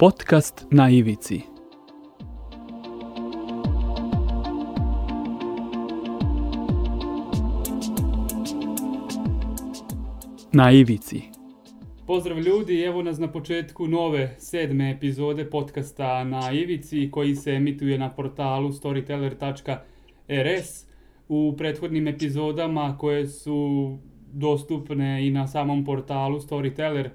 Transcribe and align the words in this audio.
Podcast 0.00 0.66
na 0.70 0.90
ivici. 0.90 1.40
Na 10.52 10.72
ivici. 10.72 11.22
Pozdrav 12.06 12.38
ljudi, 12.38 12.82
evo 12.82 13.02
nas 13.02 13.18
na 13.18 13.32
početku 13.32 13.88
nove 13.88 14.34
sedme 14.38 14.90
epizode 14.90 15.50
podcasta 15.50 16.24
na 16.24 16.52
Ivici 16.52 17.10
koji 17.10 17.34
se 17.34 17.50
emituje 17.50 17.98
na 17.98 18.10
portalu 18.10 18.68
storyteller.rs. 18.68 20.86
U 21.28 21.54
prethodnim 21.58 22.08
epizodama 22.08 22.96
koje 22.98 23.26
su 23.26 23.98
dostupne 24.32 25.26
i 25.26 25.30
na 25.30 25.46
samom 25.46 25.84
portalu 25.84 26.38
Storyteller, 26.38 27.08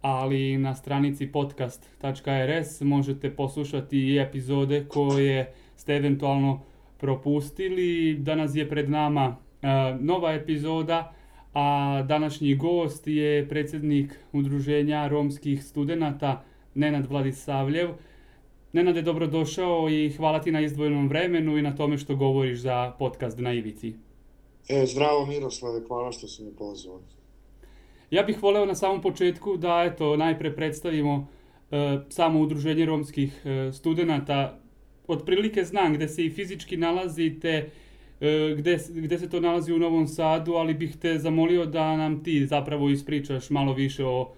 ali 0.00 0.58
na 0.58 0.74
stranici 0.74 1.26
podcast.rs 1.32 2.80
možete 2.80 3.36
poslušati 3.36 3.98
i 3.98 4.18
epizode 4.18 4.84
koje 4.88 5.52
ste 5.76 5.96
eventualno 5.96 6.60
propustili. 6.98 8.14
Danas 8.14 8.54
je 8.54 8.68
pred 8.68 8.90
nama 8.90 9.28
uh, 9.28 10.00
nova 10.00 10.32
epizoda, 10.32 11.14
a 11.54 12.02
današnji 12.08 12.54
gost 12.54 13.06
je 13.06 13.48
predsjednik 13.48 14.18
Udruženja 14.32 15.08
romskih 15.08 15.64
studenata 15.64 16.44
Nenad 16.74 17.06
Vladisavljev. 17.06 17.88
Nenad 18.72 18.96
je 18.96 19.02
dobrodošao 19.02 19.88
i 19.90 20.10
hvala 20.10 20.40
ti 20.40 20.52
na 20.52 20.60
izdvojenom 20.60 21.08
vremenu 21.08 21.58
i 21.58 21.62
na 21.62 21.76
tome 21.76 21.98
što 21.98 22.16
govoriš 22.16 22.58
za 22.58 22.92
podcast 22.98 23.38
na 23.38 23.52
Ivici. 23.52 23.94
E, 24.68 24.86
zdravo 24.86 25.26
Miroslave, 25.26 25.80
hvala 25.88 26.12
što 26.12 26.28
si 26.28 26.42
me 26.42 26.50
pozvao. 26.58 27.00
Ja 28.10 28.22
bih 28.22 28.42
voleo 28.42 28.66
na 28.66 28.74
samom 28.74 29.02
početku 29.02 29.56
da 29.56 29.84
eto 29.84 30.16
najpre 30.16 30.54
predstavimo 30.56 31.28
e, 31.70 31.98
samo 32.08 32.40
udruženje 32.40 32.86
romskih 32.86 33.42
e, 33.44 33.72
studenata. 33.72 34.58
Otprilike 35.06 35.64
znam 35.64 35.94
gde 35.94 36.08
se 36.08 36.24
i 36.26 36.30
fizički 36.30 36.76
nalazite, 36.76 37.70
e, 38.20 38.54
gde, 38.58 38.78
gde 38.88 39.18
se 39.18 39.30
to 39.30 39.40
nalazi 39.40 39.72
u 39.72 39.78
Novom 39.78 40.06
Sadu, 40.08 40.52
ali 40.52 40.74
bih 40.74 40.96
te 40.96 41.18
zamolio 41.18 41.66
da 41.66 41.96
nam 41.96 42.24
ti 42.24 42.46
zapravo 42.46 42.90
ispričaš 42.90 43.50
malo 43.50 43.74
više 43.74 44.04
o 44.04 44.28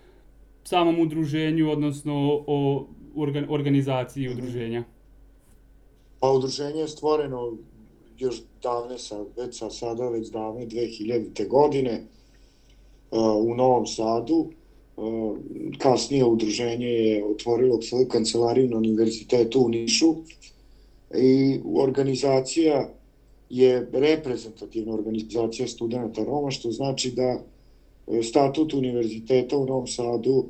samom 0.64 1.00
udruženju, 1.00 1.70
odnosno 1.70 2.42
o 2.46 2.86
organ, 3.16 3.46
organizaciji 3.48 4.28
mhm. 4.28 4.38
udruženja. 4.38 4.84
Pa 6.20 6.30
udruženje 6.30 6.80
je 6.80 6.88
stvoreno 6.88 7.52
još 8.18 8.42
davne, 8.62 8.98
sa, 8.98 9.24
već 9.36 9.58
sa 9.58 9.70
sada, 9.70 10.08
već 10.08 10.28
davne 10.28 10.66
2000. 10.66 11.48
godine 11.48 12.02
u 13.42 13.54
Novom 13.54 13.86
Sadu. 13.86 14.46
Kasnije 15.78 16.24
udruženje 16.24 16.86
je 16.86 17.24
otvorilo 17.24 17.82
svoju 17.82 18.08
kancelariju 18.08 18.68
na 18.68 18.76
univerzitetu 18.76 19.60
u 19.60 19.68
Nišu. 19.68 20.14
I 21.18 21.60
organizacija 21.74 22.88
je 23.50 23.88
reprezentativna 23.92 24.94
organizacija 24.94 25.68
studenta 25.68 26.24
Roma, 26.24 26.50
što 26.50 26.70
znači 26.70 27.10
da 27.10 27.34
uh, 27.34 27.40
statut 28.22 28.74
univerziteta 28.74 29.56
u 29.56 29.66
Novom 29.66 29.86
Sadu 29.86 30.44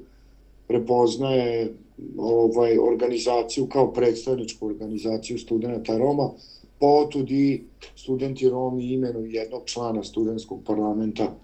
prepoznaje 0.68 1.74
ovaj 2.18 2.78
organizaciju 2.78 3.66
kao 3.66 3.92
predstavničku 3.92 4.66
organizaciju 4.66 5.38
studenta 5.38 5.98
Roma, 5.98 6.30
potud 6.78 7.30
i 7.30 7.62
studenti 7.96 8.48
Romi 8.48 8.92
imenuju 8.92 9.30
jednog 9.30 9.62
člana 9.64 10.04
studentskog 10.04 10.60
parlamenta 10.66 11.34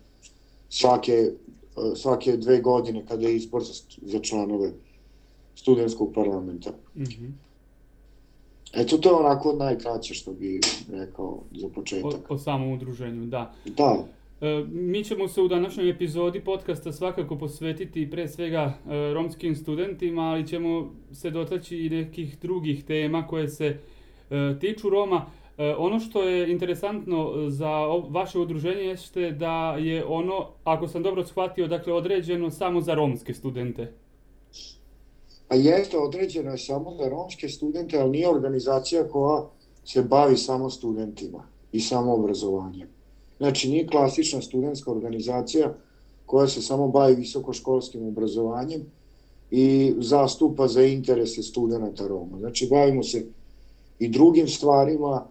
svake, 0.68 1.30
svake 1.96 2.36
dve 2.36 2.60
godine 2.60 3.06
kada 3.08 3.28
je 3.28 3.36
izbor 3.36 3.62
za, 3.62 3.72
za 4.02 4.18
članove 4.18 4.72
studentskog 5.54 6.12
parlamenta. 6.14 6.70
Mm 6.94 7.02
-hmm. 7.02 7.30
Eto, 8.72 8.98
to 8.98 9.08
je 9.08 9.14
onako 9.14 9.52
najkraće 9.52 10.14
što 10.14 10.32
bi 10.32 10.60
rekao 10.92 11.42
za 11.52 11.68
početak. 11.68 12.30
O, 12.30 12.34
o 12.34 12.38
samom 12.38 12.72
udruženju, 12.72 13.26
da. 13.26 13.54
Da. 13.64 14.04
E, 14.40 14.64
mi 14.70 15.04
ćemo 15.04 15.28
se 15.28 15.42
u 15.42 15.48
današnjoj 15.48 15.90
epizodi 15.90 16.40
podcasta 16.40 16.92
svakako 16.92 17.38
posvetiti 17.38 18.10
pre 18.10 18.28
svega 18.28 18.60
e, 18.60 19.14
romskim 19.14 19.56
studentima, 19.56 20.22
ali 20.22 20.46
ćemo 20.46 20.94
se 21.12 21.30
dotaći 21.30 21.76
i 21.76 21.90
nekih 21.90 22.38
drugih 22.42 22.84
tema 22.84 23.26
koje 23.26 23.48
se 23.48 23.66
e, 23.66 23.78
tiču 24.60 24.90
Roma. 24.90 25.26
E, 25.26 25.45
ono 25.78 26.00
što 26.00 26.22
je 26.22 26.52
interesantno 26.52 27.32
za 27.48 27.70
vaše 28.08 28.38
udruženje 28.38 28.82
jeste 28.82 29.30
da 29.30 29.76
je 29.78 30.04
ono, 30.04 30.46
ako 30.64 30.88
sam 30.88 31.02
dobro 31.02 31.26
shvatio, 31.26 31.68
dakle 31.68 31.92
određeno 31.92 32.50
samo 32.50 32.80
za 32.80 32.94
romske 32.94 33.34
studente. 33.34 33.92
Pa 35.48 35.54
jeste, 35.54 35.98
određeno 35.98 36.50
je 36.50 36.58
samo 36.58 36.94
za 36.94 37.08
romske 37.08 37.48
studente, 37.48 37.98
ali 37.98 38.10
nije 38.10 38.28
organizacija 38.28 39.08
koja 39.08 39.44
se 39.84 40.02
bavi 40.02 40.36
samo 40.36 40.70
studentima 40.70 41.46
i 41.72 41.80
samo 41.80 42.14
obrazovanjem. 42.14 42.88
Znači, 43.38 43.68
nije 43.68 43.86
klasična 43.86 44.42
studentska 44.42 44.90
organizacija 44.90 45.74
koja 46.26 46.46
se 46.46 46.62
samo 46.62 46.88
bavi 46.88 47.14
visokoškolskim 47.14 48.08
obrazovanjem 48.08 48.80
i 49.50 49.94
zastupa 49.98 50.68
za 50.68 50.82
interese 50.82 51.42
studenta 51.42 52.06
Roma. 52.06 52.38
Znači, 52.38 52.68
bavimo 52.70 53.02
se 53.02 53.26
i 53.98 54.08
drugim 54.08 54.48
stvarima 54.48 55.26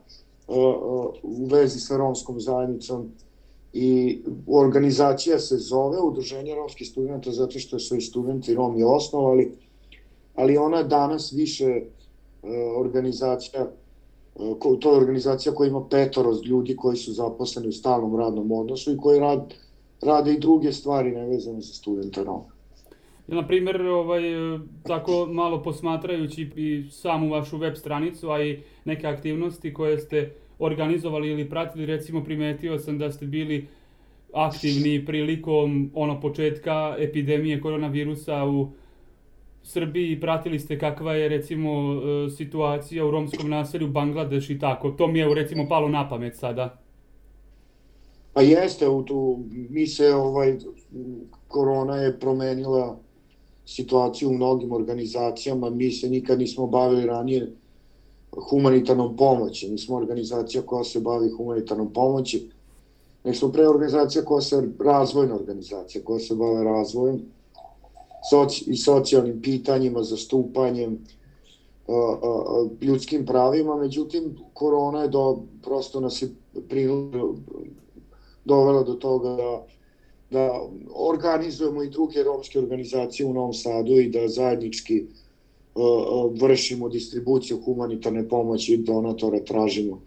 u 1.23 1.45
vezi 1.51 1.79
sa 1.79 1.97
romskom 1.97 2.39
zajednicom 2.39 3.11
i 3.73 4.19
organizacija 4.47 5.39
se 5.39 5.57
zove 5.57 6.01
Udruženje 6.01 6.55
romskih 6.55 6.87
studenta 6.87 7.31
zato 7.31 7.59
što 7.59 7.79
su 7.79 7.95
i 7.95 8.01
studenti 8.01 8.53
Romi 8.53 8.83
osnovali, 8.83 9.57
ali 10.35 10.57
ona 10.57 10.83
danas 10.83 11.33
više 11.33 11.81
organizacija 12.77 13.67
to 14.79 14.91
je 14.91 14.97
organizacija 14.97 15.55
koja 15.55 15.69
ima 15.69 15.87
petoro 15.89 16.31
ljudi 16.45 16.75
koji 16.75 16.97
su 16.97 17.13
zaposleni 17.13 17.67
u 17.67 17.71
stalnom 17.71 18.15
radnom 18.15 18.51
odnosu 18.51 18.93
i 18.93 18.97
koji 18.97 19.19
rad, 19.19 19.53
rade 20.01 20.33
i 20.33 20.39
druge 20.39 20.71
stvari 20.71 21.11
nevezane 21.11 21.61
za 21.61 21.73
studenta 21.73 22.23
Roma. 22.23 22.54
Na 23.27 23.47
primjer, 23.47 23.81
ovaj, 23.81 24.21
tako 24.83 25.25
malo 25.25 25.63
posmatrajući 25.63 26.49
i 26.55 26.85
samu 26.91 27.29
vašu 27.29 27.57
web 27.57 27.75
stranicu, 27.75 28.29
a 28.29 28.43
i 28.43 28.59
neke 28.85 29.07
aktivnosti 29.07 29.73
koje 29.73 29.97
ste 29.97 30.31
organizovali 30.59 31.29
ili 31.29 31.49
pratili, 31.49 31.85
recimo 31.85 32.23
primetio 32.23 32.79
sam 32.79 32.97
da 32.97 33.11
ste 33.11 33.25
bili 33.25 33.67
aktivni 34.33 35.05
prilikom 35.05 35.91
ono 35.93 36.21
početka 36.21 36.95
epidemije 36.99 37.61
koronavirusa 37.61 38.45
u 38.45 38.71
Srbiji, 39.63 40.19
pratili 40.21 40.59
ste 40.59 40.79
kakva 40.79 41.13
je 41.13 41.29
recimo 41.29 41.69
e, 41.69 42.29
situacija 42.29 43.05
u 43.05 43.11
romskom 43.11 43.49
naselju 43.49 43.87
Bangladeš 43.87 44.49
i 44.49 44.59
tako. 44.59 44.91
To 44.91 45.07
mi 45.07 45.19
je 45.19 45.35
recimo 45.35 45.67
palo 45.69 45.89
na 45.89 46.09
pamet 46.09 46.35
sada. 46.35 46.77
Pa 48.33 48.41
jeste, 48.41 48.87
u 48.87 49.03
tu, 49.03 49.39
mi 49.69 49.87
se 49.87 50.13
ovaj, 50.13 50.57
korona 51.47 51.95
je 51.95 52.19
promenila 52.19 52.99
situaciju 53.65 54.29
u 54.29 54.33
mnogim 54.33 54.71
organizacijama, 54.71 55.69
mi 55.69 55.91
se 55.91 56.09
nikad 56.09 56.39
nismo 56.39 56.67
bavili 56.67 57.05
ranije 57.05 57.51
humanitarnom 58.49 59.17
pomoći, 59.17 59.69
mi 59.71 59.77
smo 59.77 59.95
organizacija 59.95 60.61
koja 60.61 60.83
se 60.83 60.99
bavi 60.99 61.29
humanitarnom 61.29 61.93
pomoći, 61.93 62.49
nek 63.23 63.35
smo 63.35 63.51
pre 63.51 63.67
organizacija 63.67 64.25
koja 64.25 64.41
se, 64.41 64.63
razvojna 64.79 65.35
organizacija 65.35 66.03
koja 66.03 66.19
se 66.19 66.35
bave 66.35 66.63
razvojem 66.63 67.21
soci, 68.29 68.63
i 68.67 68.77
socijalnim 68.77 69.41
pitanjima, 69.41 70.03
zastupanjem, 70.03 70.99
ljudskim 72.81 73.25
pravima, 73.25 73.75
međutim, 73.75 74.37
korona 74.53 75.01
je 75.01 75.07
do, 75.07 75.37
prosto 75.63 75.99
nas 75.99 76.21
je 76.21 76.29
dovela 78.45 78.83
do 78.83 78.93
toga 78.93 79.29
da 79.29 79.65
da 80.35 80.61
organizujemo 80.95 81.83
i 81.83 81.89
druge 81.89 82.23
romske 82.23 82.59
organizacije 82.59 83.25
u 83.25 83.33
Novom 83.33 83.53
Sadu 83.53 83.99
i 83.99 84.09
da 84.09 84.27
zajednički 84.27 85.01
uh, 85.75 85.83
uh, 85.85 86.41
vršimo 86.41 86.89
distribuciju 86.89 87.61
humanitarne 87.65 88.27
pomoći 88.29 88.73
i 88.73 88.77
donatora 88.77 89.39
tražimo. 89.39 90.01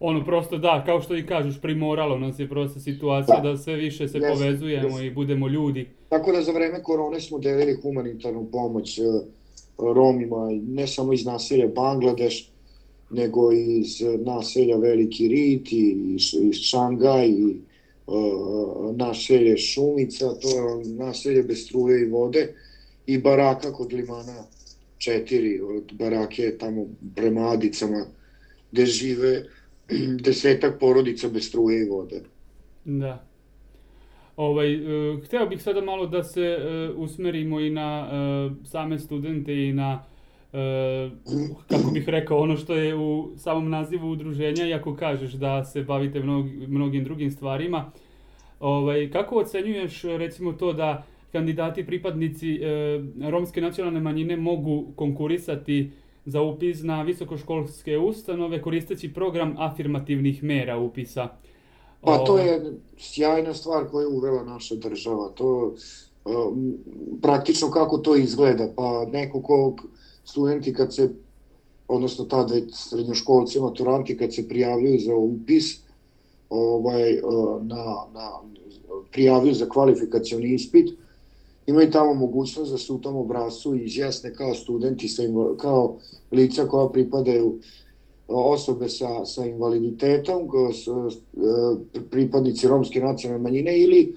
Ono 0.00 0.24
prosto 0.24 0.58
da, 0.58 0.82
kao 0.86 1.00
što 1.00 1.16
i 1.16 1.26
kažeš, 1.26 1.60
primoralo 1.60 2.18
nas 2.18 2.38
je 2.38 2.48
prosto 2.48 2.80
situacija 2.80 3.40
da, 3.40 3.48
da 3.48 3.56
sve 3.56 3.74
više 3.74 4.08
se 4.08 4.18
yes, 4.18 4.32
povezujemo 4.32 4.98
yes. 4.98 5.06
i 5.06 5.10
budemo 5.10 5.48
ljudi. 5.48 5.86
Tako 6.08 6.32
da 6.32 6.42
za 6.42 6.52
vreme 6.52 6.82
korone 6.82 7.20
smo 7.20 7.38
delili 7.38 7.80
humanitarnu 7.82 8.46
pomoć 8.52 8.98
uh, 8.98 9.22
Romima, 9.94 10.50
ne 10.68 10.86
samo 10.86 11.12
iz 11.12 11.26
naselja 11.26 11.66
Bangladeš, 11.66 12.50
nego 13.10 13.52
iz 13.52 14.00
naselja 14.24 14.76
Veliki 14.76 15.28
Rit 15.28 15.72
i 15.72 16.14
iz 16.14 16.54
Šangaj 16.54 17.28
i 17.28 17.67
naselje 18.96 19.56
Šumica, 19.56 20.26
to 20.40 20.48
je 20.48 20.94
naselje 20.94 21.42
bez 21.42 21.64
struje 21.64 22.02
i 22.02 22.10
vode 22.10 22.54
i 23.06 23.18
baraka 23.18 23.72
kod 23.72 23.92
limana 23.92 24.44
četiri, 24.98 25.60
od 25.60 25.92
barake 25.92 26.58
tamo 26.58 26.86
prema 27.14 27.52
Adicama, 27.52 28.06
gde 28.72 28.86
žive 28.86 29.44
desetak 30.24 30.78
porodica 30.80 31.28
bez 31.28 31.48
struje 31.48 31.82
i 31.82 31.88
vode. 31.88 32.22
Da. 32.84 33.24
Ovaj, 34.36 34.74
uh, 34.76 35.24
hteo 35.24 35.46
bih 35.46 35.62
sada 35.62 35.80
malo 35.80 36.06
da 36.06 36.22
se 36.22 36.56
uh, 36.58 36.98
usmerimo 36.98 37.60
i 37.60 37.70
na 37.70 38.10
same 38.64 38.98
studente 38.98 39.68
i 39.68 39.72
na 39.72 40.04
uh, 40.52 41.12
kako 41.68 41.90
bih 41.90 42.08
rekao, 42.08 42.38
ono 42.38 42.56
što 42.56 42.74
je 42.74 42.96
u 42.96 43.30
samom 43.36 43.70
nazivu 43.70 44.10
udruženja, 44.10 44.66
iako 44.66 44.96
kažeš 44.96 45.32
da 45.32 45.64
se 45.64 45.82
bavite 45.82 46.20
mnog, 46.20 46.46
mnogim 46.68 47.04
drugim 47.04 47.30
stvarima. 47.30 47.90
Ovaj, 48.60 49.10
kako 49.10 49.36
ocenjuješ 49.38 50.02
recimo 50.02 50.52
to 50.52 50.72
da 50.72 51.04
kandidati 51.32 51.86
pripadnici 51.86 52.54
e, 52.54 52.60
romske 53.30 53.60
nacionalne 53.60 54.00
manjine 54.00 54.36
mogu 54.36 54.84
konkurisati 54.96 55.90
za 56.26 56.42
upis 56.42 56.82
na 56.82 57.02
visokoškolske 57.02 57.98
ustanove 57.98 58.62
koristeći 58.62 59.14
program 59.14 59.54
afirmativnih 59.58 60.42
mera 60.42 60.78
upisa? 60.78 61.28
Pa 62.00 62.18
to 62.18 62.38
je 62.38 62.72
sjajna 62.98 63.54
stvar 63.54 63.88
koju 63.90 64.02
je 64.02 64.16
uvela 64.16 64.44
naša 64.44 64.74
država. 64.74 65.28
To 65.34 65.74
um, 66.24 66.74
praktično 67.22 67.70
kako 67.70 67.98
to 67.98 68.16
izgleda. 68.16 68.68
Pa 68.76 69.06
neko 69.12 69.42
ko 69.42 69.76
studenti 70.30 70.72
kad 70.72 70.94
se 70.94 71.10
odnosno 71.88 72.24
tada 72.24 72.54
srednjoškolci, 72.72 73.60
maturanti 73.60 74.16
kad 74.16 74.34
se 74.34 74.48
prijavljuju 74.48 75.00
za 75.00 75.14
upis 75.14 75.80
ovaj, 76.50 77.20
na, 77.62 77.84
na, 78.14 78.30
prijavljuju 79.12 79.54
za 79.54 79.68
kvalifikacioni 79.68 80.54
ispit, 80.54 80.98
imaju 81.66 81.90
tamo 81.90 82.14
mogućnost 82.14 82.72
da 82.72 82.78
se 82.78 82.92
u 82.92 82.98
tom 82.98 83.16
obrazcu 83.16 83.74
izjasne 83.74 84.34
kao 84.34 84.54
studenti, 84.54 85.08
sa, 85.08 85.22
kao 85.60 85.96
lica 86.32 86.68
koja 86.68 86.88
pripadaju 86.88 87.58
osobe 88.28 88.88
sa, 88.88 89.24
sa 89.24 89.46
invaliditetom, 89.46 90.48
pripadnici 92.10 92.68
romske 92.68 93.00
nacionalne 93.00 93.42
manjine 93.42 93.78
ili 93.78 94.16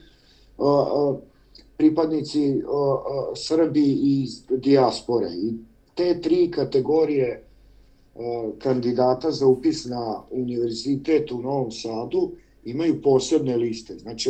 pripadnici 1.77 2.61
Srbi 3.35 3.97
iz 4.01 4.43
dijaspore. 4.49 5.27
I 5.27 5.70
te 5.95 6.21
tri 6.21 6.51
kategorije 6.51 7.43
kandidata 8.59 9.31
za 9.31 9.47
upis 9.47 9.85
na 9.85 10.23
univerzitet 10.31 11.31
u 11.31 11.41
Novom 11.41 11.71
Sadu 11.71 12.31
imaju 12.65 13.01
posebne 13.01 13.57
liste. 13.57 13.97
Znači, 13.97 14.29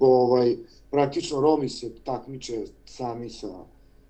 ovaj, 0.00 0.56
praktično 0.90 1.40
Romi 1.40 1.68
se 1.68 1.90
takmiče 2.04 2.64
sami 2.84 3.30
sa 3.30 3.48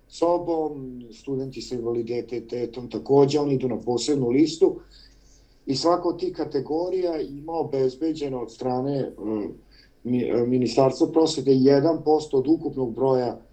sobom, 0.07 1.03
studenti 1.13 1.61
sa 1.61 1.75
invaliditetom 1.75 2.89
takođe, 2.89 3.39
oni 3.39 3.53
idu 3.53 3.67
na 3.67 3.77
posebnu 3.77 4.29
listu 4.29 4.75
i 5.65 5.75
svaka 5.75 6.07
od 6.09 6.19
tih 6.19 6.35
kategorija 6.35 7.21
ima 7.21 7.53
obezbeđeno 7.53 8.41
od 8.41 8.51
strane 8.51 8.97
e, 8.97 9.09
e, 10.03 10.45
Ministarstva 10.47 11.07
prosvete 11.11 11.51
1% 11.51 12.37
od 12.37 12.47
ukupnog 12.47 12.95
broja 12.95 13.27
e, 13.27 13.48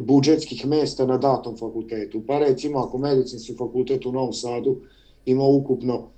budžetskih 0.00 0.66
mesta 0.66 1.06
na 1.06 1.18
datom 1.18 1.56
fakultetu. 1.56 2.22
Pa 2.26 2.38
recimo 2.38 2.78
ako 2.78 2.98
medicinski 2.98 3.54
fakultet 3.54 4.06
u 4.06 4.12
Novom 4.12 4.32
Sadu 4.32 4.76
ima 5.26 5.44
ukupno 5.44 6.08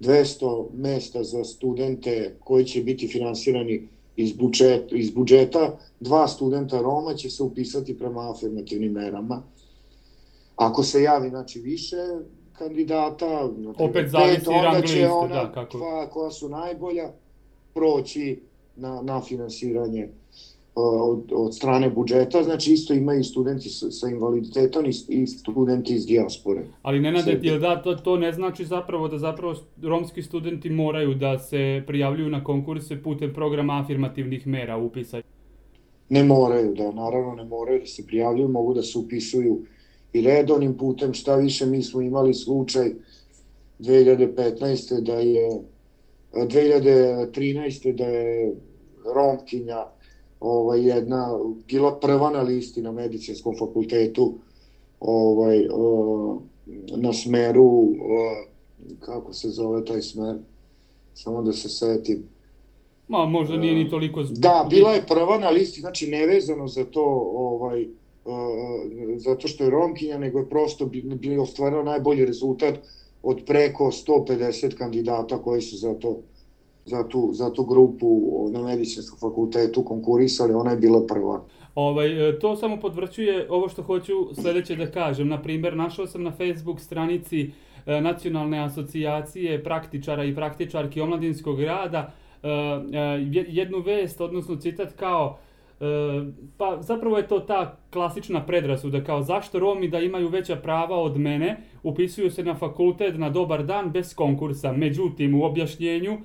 200 0.00 0.66
mesta 0.74 1.24
za 1.24 1.44
studente 1.44 2.36
koji 2.44 2.64
će 2.64 2.82
biti 2.82 3.08
finansirani 3.08 3.88
iz 4.16 4.32
budžeta, 4.32 4.96
iz 4.96 5.10
budžeta 5.10 5.78
dva 6.00 6.28
studenta 6.28 6.80
Roma 6.80 7.14
će 7.14 7.30
se 7.30 7.42
upisati 7.42 7.98
prema 7.98 8.30
afirmativnim 8.30 8.92
merama. 8.92 9.42
Ako 10.56 10.82
se 10.82 11.02
javi 11.02 11.28
znači 11.28 11.60
više 11.60 11.96
kandidata, 12.52 13.50
opet 13.78 14.10
zavisi 14.10 14.50
rang 14.50 14.82
liste, 14.82 15.10
ona, 15.10 15.34
da, 15.34 15.52
kako... 15.52 15.78
Dva 15.78 16.10
koja 16.10 16.30
su 16.30 16.48
najbolja 16.48 17.12
proći 17.74 18.40
na, 18.76 19.02
na 19.02 19.20
finansiranje 19.20 20.08
od, 20.74 21.32
od 21.32 21.54
strane 21.56 21.90
budžeta, 21.90 22.42
znači 22.42 22.72
isto 22.72 22.94
imaju 22.94 23.20
i 23.20 23.24
studenti 23.24 23.68
sa, 23.68 23.90
sa 23.90 24.08
invaliditetom 24.08 24.86
i, 24.86 24.92
i 25.08 25.26
studenti 25.26 25.94
iz 25.94 26.06
dijaspore. 26.06 26.64
Ali 26.82 27.00
Nenade, 27.00 27.38
jel 27.42 27.60
da, 27.60 27.82
to, 27.82 27.94
to 27.94 28.16
ne 28.16 28.32
znači 28.32 28.64
zapravo 28.64 29.08
da 29.08 29.18
zapravo 29.18 29.54
romski 29.82 30.22
studenti 30.22 30.70
moraju 30.70 31.14
da 31.14 31.38
se 31.38 31.82
prijavljuju 31.86 32.30
na 32.30 32.44
konkurse 32.44 33.02
putem 33.02 33.34
programa 33.34 33.80
afirmativnih 33.84 34.46
mera 34.46 34.76
upisa? 34.76 35.20
Ne 36.08 36.24
moraju, 36.24 36.74
da, 36.74 36.92
naravno 36.92 37.34
ne 37.34 37.44
moraju 37.44 37.80
da 37.80 37.86
se 37.86 38.06
prijavljuju, 38.06 38.48
mogu 38.48 38.74
da 38.74 38.82
se 38.82 38.98
upisuju 38.98 39.64
i 40.12 40.20
redovnim 40.20 40.76
putem, 40.76 41.14
šta 41.14 41.36
više 41.36 41.66
mi 41.66 41.82
smo 41.82 42.00
imali 42.00 42.34
slučaj 42.34 42.90
2015. 43.78 45.00
da 45.00 45.14
je 45.14 45.60
2013. 46.32 47.92
da 47.92 48.04
je 48.04 48.54
Romkinja 49.14 49.84
ovaj, 50.40 50.88
jedna, 50.88 51.38
bila 51.68 51.98
prva 52.00 52.30
na 52.30 52.42
listi 52.42 52.82
na 52.82 52.92
medicinskom 52.92 53.56
fakultetu 53.58 54.34
ovaj, 55.00 55.68
o, 55.72 56.40
na 56.96 57.12
smeru, 57.12 57.64
o, 57.64 58.44
kako 59.00 59.32
se 59.32 59.48
zove 59.48 59.84
taj 59.84 60.02
smer, 60.02 60.36
samo 61.14 61.42
da 61.42 61.52
se 61.52 61.68
setim. 61.68 62.22
Ma, 63.08 63.26
možda 63.26 63.56
nije 63.56 63.74
ni 63.74 63.90
toliko... 63.90 64.22
Da, 64.22 64.66
bila 64.70 64.92
je 64.92 65.06
prva 65.06 65.38
na 65.38 65.50
listi, 65.50 65.80
znači 65.80 66.06
nevezano 66.06 66.68
za 66.68 66.84
to, 66.84 67.30
ovaj, 67.34 67.86
zato 69.16 69.48
što 69.48 69.64
je 69.64 69.70
Romkinja, 69.70 70.18
nego 70.18 70.38
je 70.38 70.48
prosto 70.48 70.86
bio 70.86 71.42
ostvarao 71.42 71.82
najbolji 71.82 72.24
rezultat 72.24 72.74
od 73.22 73.42
preko 73.46 73.84
150 73.84 74.74
kandidata 74.74 75.42
koji 75.42 75.62
su 75.62 75.76
za 75.76 75.94
to 75.94 76.20
za 76.84 77.08
tu, 77.08 77.30
za 77.32 77.52
tu 77.52 77.64
grupu 77.64 78.20
na 78.52 78.62
medicinskom 78.62 79.18
fakultetu 79.18 79.84
konkurisali, 79.84 80.54
ona 80.54 80.70
je 80.70 80.76
bila 80.76 81.06
prva. 81.06 81.44
Ovaj, 81.74 82.28
e, 82.28 82.38
to 82.38 82.56
samo 82.56 82.80
podvrćuje 82.80 83.46
ovo 83.50 83.68
što 83.68 83.82
hoću 83.82 84.12
sledeće 84.34 84.76
da 84.76 84.90
kažem. 84.90 85.28
Na 85.28 85.42
primer, 85.42 85.76
našao 85.76 86.06
sam 86.06 86.22
na 86.22 86.30
Facebook 86.30 86.80
stranici 86.80 87.50
e, 87.86 88.00
Nacionalne 88.00 88.64
asocijacije 88.64 89.64
praktičara 89.64 90.24
i 90.24 90.34
praktičarki 90.34 91.00
omladinskog 91.00 91.60
rada 91.60 92.12
e, 92.42 92.48
jednu 93.48 93.78
vest, 93.78 94.20
odnosno 94.20 94.56
citat 94.56 94.92
kao 94.92 95.38
pa 96.56 96.78
zapravo 96.80 97.16
je 97.16 97.28
to 97.28 97.40
ta 97.40 97.76
klasična 97.90 98.46
predrasuda 98.46 99.04
kao 99.04 99.22
zašto 99.22 99.58
Romi 99.58 99.88
da 99.88 99.98
imaju 99.98 100.28
veća 100.28 100.56
prava 100.56 100.96
od 100.96 101.18
mene 101.18 101.56
upisuju 101.82 102.30
se 102.30 102.44
na 102.44 102.54
fakultet 102.54 103.18
na 103.18 103.30
dobar 103.30 103.64
dan 103.64 103.90
bez 103.90 104.14
konkursa. 104.14 104.72
Međutim, 104.72 105.34
u 105.34 105.44
objašnjenju 105.44 106.18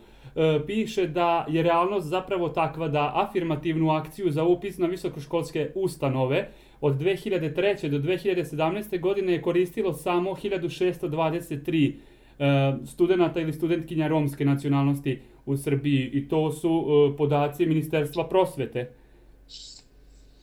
piše 0.68 1.08
da 1.08 1.46
je 1.50 1.64
realnost 1.64 2.08
zapravo 2.08 2.50
takva 2.50 2.88
da 2.88 3.12
afirmativnu 3.16 3.90
akciju 3.90 4.32
za 4.32 4.44
upis 4.44 4.78
na 4.78 4.88
visokoškolske 4.88 5.72
ustanove 5.76 6.50
od 6.82 6.96
2003. 6.96 7.90
do 7.90 7.98
2017. 7.98 9.00
godine 9.00 9.34
je 9.34 9.42
koristilo 9.42 9.94
samo 9.94 10.32
1623 10.32 11.94
e, 12.40 12.86
studenta 12.86 13.40
ili 13.40 13.54
studentkinja 13.54 14.08
romske 14.08 14.46
nacionalnosti 14.46 15.20
u 15.46 15.58
Srbiji 15.58 16.10
i 16.14 16.28
to 16.28 16.52
su 16.52 16.86
e, 17.14 17.18
podaci 17.18 17.66
Ministarstva 17.66 18.28
prosvete. 18.28 18.92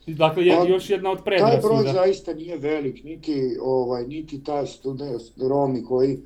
Dakle, 0.07 0.45
je, 0.45 0.55
pa, 0.55 0.67
još 0.67 0.89
jedna 0.89 1.11
od 1.11 1.23
predrasuda. 1.25 1.61
Taj 1.61 1.69
broj 1.69 1.93
zaista 1.93 2.33
nije 2.33 2.57
velik, 2.57 3.03
niti, 3.03 3.57
ovaj, 3.61 4.07
niti 4.07 4.43
ta 4.43 4.65
student, 4.65 5.21
Romi 5.49 5.83
koji 5.83 6.17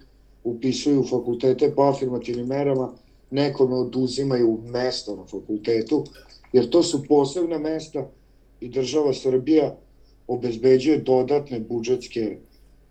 upisuju 0.43 1.03
fakultete 1.03 1.73
po 1.75 1.81
afirmativnim 1.81 2.47
merama, 2.47 2.93
nekome 3.31 3.75
oduzimaju 3.75 4.59
mesto 4.65 5.15
na 5.15 5.25
fakultetu, 5.25 6.03
jer 6.53 6.69
to 6.69 6.83
su 6.83 7.03
posebna 7.07 7.57
mesta 7.57 8.09
i 8.61 8.69
država 8.69 9.13
Srbija 9.13 9.75
obezbeđuje 10.27 10.97
dodatne 10.97 11.59
budžetske 11.59 12.37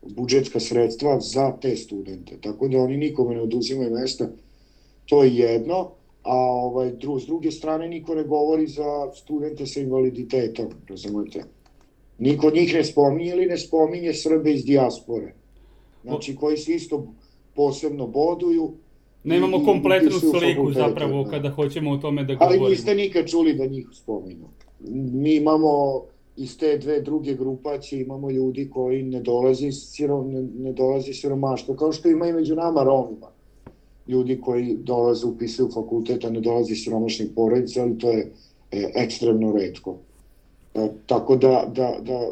budžetska 0.02 0.60
sredstva 0.60 1.20
za 1.20 1.52
te 1.60 1.76
studente. 1.76 2.38
Tako 2.40 2.68
da 2.68 2.78
oni 2.78 2.96
nikome 2.96 3.34
ne 3.34 3.42
oduzimaju 3.42 3.90
mesta. 3.90 4.28
To 5.06 5.22
je 5.24 5.36
jedno, 5.36 5.90
a 6.22 6.36
ovaj, 6.36 6.90
dru, 6.90 7.20
s 7.20 7.26
druge 7.26 7.50
strane 7.50 7.88
niko 7.88 8.14
ne 8.14 8.24
govori 8.24 8.66
za 8.66 9.12
studente 9.14 9.66
sa 9.66 9.80
invaliditetom, 9.80 10.72
razumete? 10.88 11.44
Niko 12.18 12.46
od 12.46 12.54
njih 12.54 12.74
ne 12.74 12.84
spominje 12.84 13.30
ili 13.30 13.46
ne 13.46 13.58
spominje 13.58 14.14
Srbe 14.14 14.52
iz 14.52 14.64
dijaspore. 14.64 15.34
Znači, 16.02 16.36
koji 16.36 16.56
se 16.56 16.72
isto 16.72 17.06
posebno 17.54 18.06
boduju, 18.06 18.72
Nemamo 19.24 19.64
kompletnu 19.64 20.10
sliku 20.10 20.72
zapravo 20.72 21.24
da. 21.24 21.30
kada 21.30 21.50
hoćemo 21.50 21.90
o 21.90 21.96
tome 21.96 22.24
da 22.24 22.34
govorimo. 22.34 22.64
Ali 22.64 22.70
niste 22.70 22.94
nikad 22.94 23.26
čuli 23.26 23.54
da 23.54 23.66
njih 23.66 23.88
spominu. 23.92 24.48
Mi 25.12 25.34
imamo 25.34 26.02
iz 26.36 26.58
te 26.58 26.78
dve 26.78 27.00
druge 27.00 27.34
grupacije 27.34 28.02
imamo 28.02 28.30
ljudi 28.30 28.70
koji 28.70 29.02
ne 29.02 29.20
dolazi 29.20 29.72
sirom, 29.72 30.30
ne, 30.32 30.42
ne 30.42 30.72
dolazi 30.72 31.12
siromaštvo, 31.12 31.74
kao 31.74 31.92
što 31.92 32.08
ima 32.08 32.26
i 32.26 32.32
među 32.32 32.54
nama 32.54 32.82
Romima. 32.82 33.26
Ljudi 34.08 34.40
koji 34.40 34.76
dolaze, 34.76 35.26
upisuju 35.26 35.68
fakultet, 35.74 36.24
a 36.24 36.30
ne 36.30 36.40
dolazi 36.40 36.74
siromašnih 36.74 37.28
porodica, 37.34 37.82
ali 37.82 37.98
to 37.98 38.10
je 38.10 38.32
e, 38.70 38.90
ekstremno 38.94 39.52
redko. 39.52 39.96
E, 40.74 40.88
tako 41.06 41.36
da, 41.36 41.70
da, 41.74 41.96
da 42.00 42.30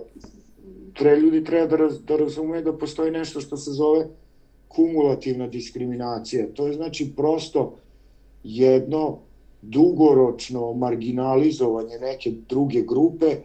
tre, 0.94 1.16
ljudi 1.16 1.44
treba 1.44 1.66
da, 1.66 1.76
raz, 1.76 2.00
da 2.02 2.16
razume 2.16 2.62
da 2.62 2.72
postoji 2.72 3.10
nešto 3.10 3.40
što 3.40 3.56
se 3.56 3.70
zove 3.70 4.06
kumulativna 4.68 5.46
diskriminacija. 5.46 6.46
To 6.54 6.66
je 6.66 6.72
znači 6.72 7.12
prosto 7.16 7.76
jedno 8.44 9.18
dugoročno 9.62 10.72
marginalizovanje 10.72 11.98
neke 12.00 12.32
druge 12.48 12.82
grupe 12.82 13.36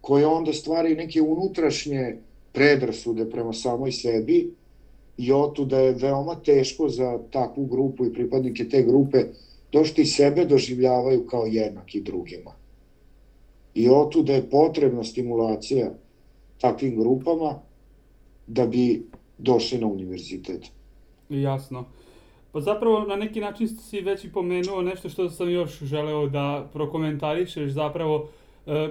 koje 0.00 0.26
onda 0.26 0.52
stvari 0.52 0.94
neke 0.94 1.22
unutrašnje 1.22 2.16
predrasude 2.52 3.30
prema 3.30 3.52
samoj 3.52 3.92
sebi 3.92 4.54
i 5.18 5.32
da 5.64 5.78
je 5.78 5.92
veoma 5.92 6.34
teško 6.34 6.88
za 6.88 7.18
takvu 7.30 7.66
grupu 7.66 8.06
i 8.06 8.12
pripadnike 8.12 8.68
te 8.68 8.82
grupe 8.82 9.24
došli 9.72 10.06
sebe 10.06 10.44
doživljavaju 10.44 11.26
kao 11.26 11.46
jednaki 11.46 12.00
drugima. 12.00 12.52
I 13.74 13.88
da 14.22 14.32
je 14.32 14.50
potrebna 14.50 15.04
stimulacija 15.04 15.90
takvim 16.60 16.96
grupama 17.00 17.60
da 18.46 18.66
bi 18.66 19.06
došli 19.38 19.78
na 19.78 19.86
univerzitet. 19.86 20.70
Jasno. 21.28 21.84
Pa 22.52 22.60
zapravo 22.60 23.00
na 23.00 23.16
neki 23.16 23.40
način 23.40 23.68
si 23.68 24.00
već 24.00 24.24
i 24.24 24.32
pomenuo 24.32 24.82
nešto 24.82 25.08
što 25.08 25.30
sam 25.30 25.50
još 25.50 25.78
želeo 25.78 26.28
da 26.28 26.68
prokomentarišeš, 26.72 27.70
zapravo 27.70 28.28
e, 28.66 28.88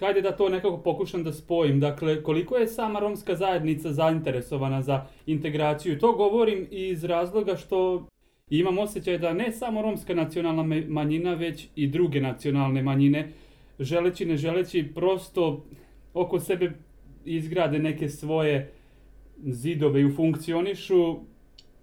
hajde 0.00 0.20
da 0.20 0.36
to 0.36 0.48
nekako 0.48 0.78
pokušam 0.78 1.24
da 1.24 1.32
spojim. 1.32 1.80
Dakle, 1.80 2.22
koliko 2.22 2.56
je 2.56 2.66
sama 2.66 3.00
romska 3.00 3.36
zajednica 3.36 3.92
zainteresovana 3.92 4.82
za 4.82 5.06
integraciju? 5.26 5.98
To 5.98 6.12
govorim 6.12 6.66
iz 6.70 7.04
razloga 7.04 7.56
što 7.56 8.06
imam 8.50 8.78
osjećaj 8.78 9.18
da 9.18 9.32
ne 9.32 9.52
samo 9.52 9.82
romska 9.82 10.14
nacionalna 10.14 10.62
manjina, 10.88 11.34
već 11.34 11.66
i 11.76 11.86
druge 11.86 12.20
nacionalne 12.20 12.82
manjine, 12.82 13.32
želeći 13.78 14.26
ne 14.26 14.36
želeći, 14.36 14.90
prosto 14.94 15.64
oko 16.14 16.40
sebe 16.40 16.72
izgrade 17.24 17.78
neke 17.78 18.08
svoje 18.08 18.72
zidove 19.46 20.02
i 20.02 20.14
funkcionišu 20.16 21.16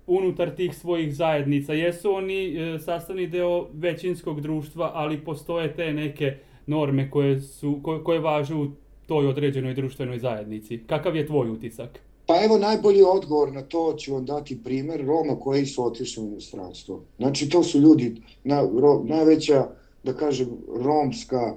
unutar 0.08 0.56
tih 0.56 0.78
svojih 0.78 1.16
zajednica. 1.16 1.74
Jesu 1.74 2.12
oni 2.12 2.56
e, 2.56 2.80
sastavni 2.80 3.28
deo 3.28 3.68
većinskog 3.74 4.42
društva, 4.42 4.92
ali 4.94 5.26
postoje 5.26 5.76
te 5.76 5.94
neke 5.94 6.38
norme 6.68 7.12
koje, 7.12 7.42
su, 7.42 7.80
koje, 7.84 8.04
koje 8.04 8.20
važu 8.20 8.58
u 8.58 8.68
toj 9.08 9.28
određenoj 9.28 9.74
društvenoj 9.74 10.20
zajednici. 10.20 10.80
Kakav 10.88 11.16
je 11.16 11.28
tvoj 11.28 11.50
utisak? 11.50 12.00
Pa 12.28 12.44
evo 12.46 12.58
najbolji 12.58 13.04
odgovor 13.04 13.54
na 13.54 13.62
to 13.62 13.96
ću 14.00 14.14
vam 14.14 14.26
dati 14.26 14.64
primer 14.64 15.06
Roma 15.06 15.40
koji 15.40 15.66
su 15.66 15.86
otišli 15.86 16.24
u 16.24 16.28
inostranstvo. 16.28 17.02
Znači 17.18 17.50
to 17.50 17.64
su 17.64 17.80
ljudi, 17.80 18.16
na, 18.44 18.62
ro, 18.62 19.04
najveća, 19.06 19.68
da 20.04 20.14
kažem, 20.14 20.48
romska 20.84 21.56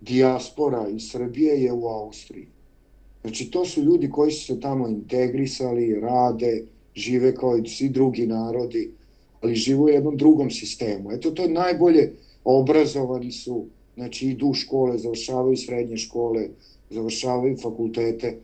dijaspora 0.00 0.88
iz 0.88 1.10
Srbije 1.10 1.62
je 1.62 1.72
u 1.72 1.86
Austriji. 1.86 2.48
Znači 3.22 3.50
to 3.50 3.64
su 3.64 3.82
ljudi 3.82 4.10
koji 4.10 4.32
su 4.32 4.46
se 4.46 4.60
tamo 4.60 4.88
integrisali, 4.88 6.00
rade, 6.00 6.64
žive 6.94 7.34
kao 7.34 7.56
i 7.56 7.68
svi 7.68 7.88
drugi 7.88 8.26
narodi, 8.26 8.90
ali 9.40 9.54
žive 9.54 9.80
u 9.80 9.88
jednom 9.88 10.16
drugom 10.16 10.50
sistemu. 10.50 11.12
Eto 11.12 11.30
to 11.30 11.42
je 11.42 11.48
najbolje 11.48 12.12
obrazovani 12.44 13.32
su 13.32 13.64
znači 13.94 14.26
idu 14.26 14.46
u 14.46 14.54
škole, 14.54 14.98
završavaju 14.98 15.56
srednje 15.56 15.96
škole, 15.96 16.48
završavaju 16.90 17.56
fakultete, 17.62 18.26
e, 18.26 18.38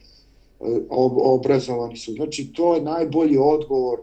ob, 0.90 1.12
obrazovani 1.16 1.96
su. 1.96 2.12
Znači, 2.12 2.52
to 2.52 2.74
je 2.74 2.82
najbolji 2.82 3.36
odgovor 3.38 3.98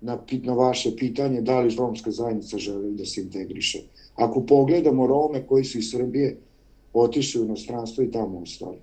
na, 0.00 0.18
na 0.42 0.54
vaše 0.54 0.96
pitanje 0.96 1.40
da 1.40 1.60
li 1.60 1.74
romska 1.74 2.10
zajednica 2.10 2.58
želi 2.58 2.94
da 2.94 3.04
se 3.04 3.20
integriše. 3.20 3.78
Ako 4.14 4.40
pogledamo 4.40 5.06
Rome 5.06 5.46
koji 5.46 5.64
su 5.64 5.78
iz 5.78 5.90
Srbije 5.90 6.36
otišli 6.92 7.40
u 7.40 7.44
inostranstvo 7.44 8.04
i 8.04 8.10
tamo 8.10 8.38
ostali. 8.38 8.76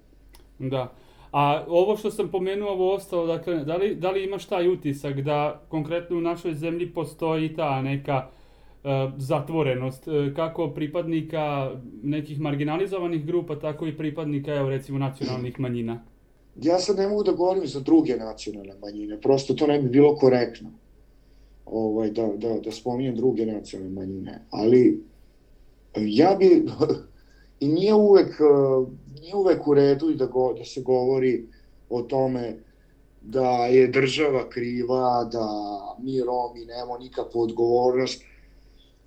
Da. 0.60 0.94
A 1.32 1.66
ovo 1.68 1.98
što 1.98 2.12
sam 2.12 2.32
pomenuo, 2.32 2.72
ovo 2.72 2.94
ostalo, 2.94 3.28
dakle, 3.28 3.56
da 3.66 3.76
li, 3.76 3.96
da 3.96 4.12
li 4.12 4.24
imaš 4.24 4.46
taj 4.46 4.68
utisak 4.68 5.22
da 5.22 5.62
konkretno 5.70 6.18
u 6.18 6.22
našoj 6.22 6.54
zemlji 6.54 6.94
postoji 6.94 7.56
ta 7.56 7.82
neka 7.82 8.30
E, 8.84 9.12
zatvorenost 9.18 10.08
e, 10.08 10.34
kako 10.36 10.70
pripadnika 10.70 11.72
nekih 12.04 12.40
marginalizovanih 12.40 13.26
grupa, 13.26 13.60
tako 13.60 13.88
i 13.88 13.98
pripadnika, 13.98 14.56
evo 14.56 14.70
recimo, 14.70 15.00
nacionalnih 15.00 15.60
manjina? 15.60 16.04
Ja 16.62 16.80
sad 16.80 16.98
ne 16.98 17.08
mogu 17.08 17.24
da 17.24 17.32
govorim 17.32 17.68
za 17.68 17.80
druge 17.80 18.16
nacionalne 18.16 18.74
manjine, 18.82 19.22
prosto 19.22 19.54
to 19.54 19.68
ne 19.68 19.80
bi 19.80 19.90
bilo 19.90 20.16
korektno 20.16 20.70
ovaj, 21.66 22.12
da, 22.12 22.28
da, 22.38 22.60
da 22.60 22.72
spominjem 22.72 23.16
druge 23.16 23.46
nacionalne 23.46 23.94
manjine, 23.94 24.46
ali 24.50 25.04
ja 25.96 26.36
bi, 26.40 26.46
i 27.60 27.68
nije 27.68 27.94
uvek, 27.94 28.40
nije 29.22 29.36
uvek 29.36 29.68
u 29.68 29.74
redu 29.74 30.14
da, 30.14 30.26
go, 30.26 30.54
da 30.58 30.66
se 30.66 30.82
govori 30.82 31.46
o 31.90 32.02
tome 32.02 32.56
da 33.22 33.66
je 33.66 33.88
država 33.88 34.50
kriva, 34.50 35.30
da 35.32 35.48
mi 36.02 36.20
Romi 36.20 36.66
nemamo 36.66 36.98
nikakvu 36.98 37.42
odgovornost, 37.42 38.22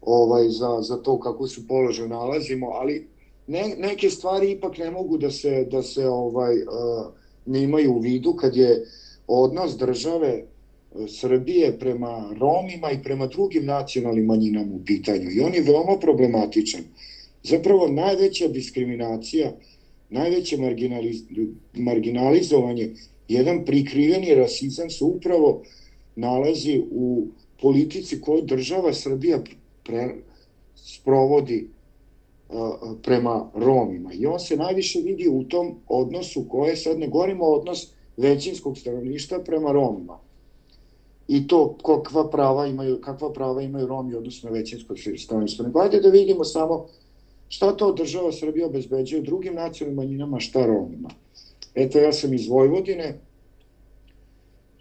ovaj, 0.01 0.49
za, 0.49 0.79
za 0.83 0.97
to 0.97 1.21
kako 1.21 1.47
se 1.47 1.67
položaj 1.69 2.09
nalazimo, 2.09 2.67
ali 2.67 3.09
ne, 3.47 3.75
neke 3.79 4.11
stvari 4.11 4.51
ipak 4.51 4.79
ne 4.79 4.91
mogu 4.91 5.19
da 5.19 5.31
se, 5.31 5.65
da 5.71 5.83
se 5.83 6.09
ovaj, 6.09 6.55
uh, 6.63 7.13
ne 7.47 7.63
imaju 7.63 7.93
u 7.93 7.99
vidu 7.99 8.33
kad 8.33 8.57
je 8.57 8.85
odnos 9.27 9.77
države 9.77 10.45
Srbije 11.09 11.79
prema 11.79 12.35
Romima 12.41 12.91
i 12.91 13.03
prema 13.03 13.27
drugim 13.27 13.67
nacionalnim 13.67 14.25
manjinama 14.25 14.75
u 14.75 14.85
pitanju. 14.87 15.31
I 15.31 15.41
on 15.41 15.55
je 15.55 15.63
veoma 15.63 15.99
problematičan. 16.01 16.81
Zapravo 17.43 17.89
najveća 17.89 18.49
diskriminacija, 18.49 19.53
najveće 20.11 20.57
marginaliz, 20.57 21.23
marginalizovanje, 21.75 22.91
jedan 23.29 23.65
prikriveni 23.65 24.35
rasizam 24.35 24.91
se 24.91 25.05
upravo 25.05 25.63
nalazi 26.17 26.83
u 26.91 27.27
politici 27.63 28.21
koju 28.21 28.43
država 28.43 28.93
Srbija 28.93 29.41
pre, 29.85 30.15
sprovodi 30.77 31.69
uh, 32.49 32.57
prema 33.03 33.51
Romima. 33.55 34.13
I 34.13 34.27
on 34.27 34.41
se 34.41 34.57
najviše 34.57 35.01
vidi 35.01 35.29
u 35.29 35.45
tom 35.45 35.75
odnosu 35.89 36.45
koje 36.49 36.77
sad 36.77 36.99
ne 36.99 37.09
govorimo 37.09 37.45
odnos 37.45 37.93
većinskog 38.17 38.79
stanovništva 38.79 39.39
prema 39.41 39.73
Romima. 39.73 40.19
I 41.29 41.47
to 41.47 41.77
kakva 41.77 42.31
prava 42.31 42.67
imaju, 42.67 43.01
kakva 43.01 43.33
prava 43.33 43.63
imaju 43.63 43.87
Romi 43.87 44.15
odnosno 44.15 44.51
većinskog 44.51 44.97
stanovništva. 45.19 45.65
Nego 45.67 45.81
ajde 45.81 46.01
da 46.01 46.09
vidimo 46.09 46.45
samo 46.45 46.87
šta 47.53 47.77
to 47.77 47.93
država 47.93 48.33
Srbija 48.33 48.67
obezbeđuje 48.67 49.23
drugim 49.23 49.55
nacionalnim 49.55 49.97
manjinama, 49.97 50.41
šta 50.41 50.67
Romima. 50.67 51.11
Eto, 51.75 51.99
ja 51.99 52.13
sam 52.13 52.35
iz 52.35 52.49
Vojvodine, 52.49 53.19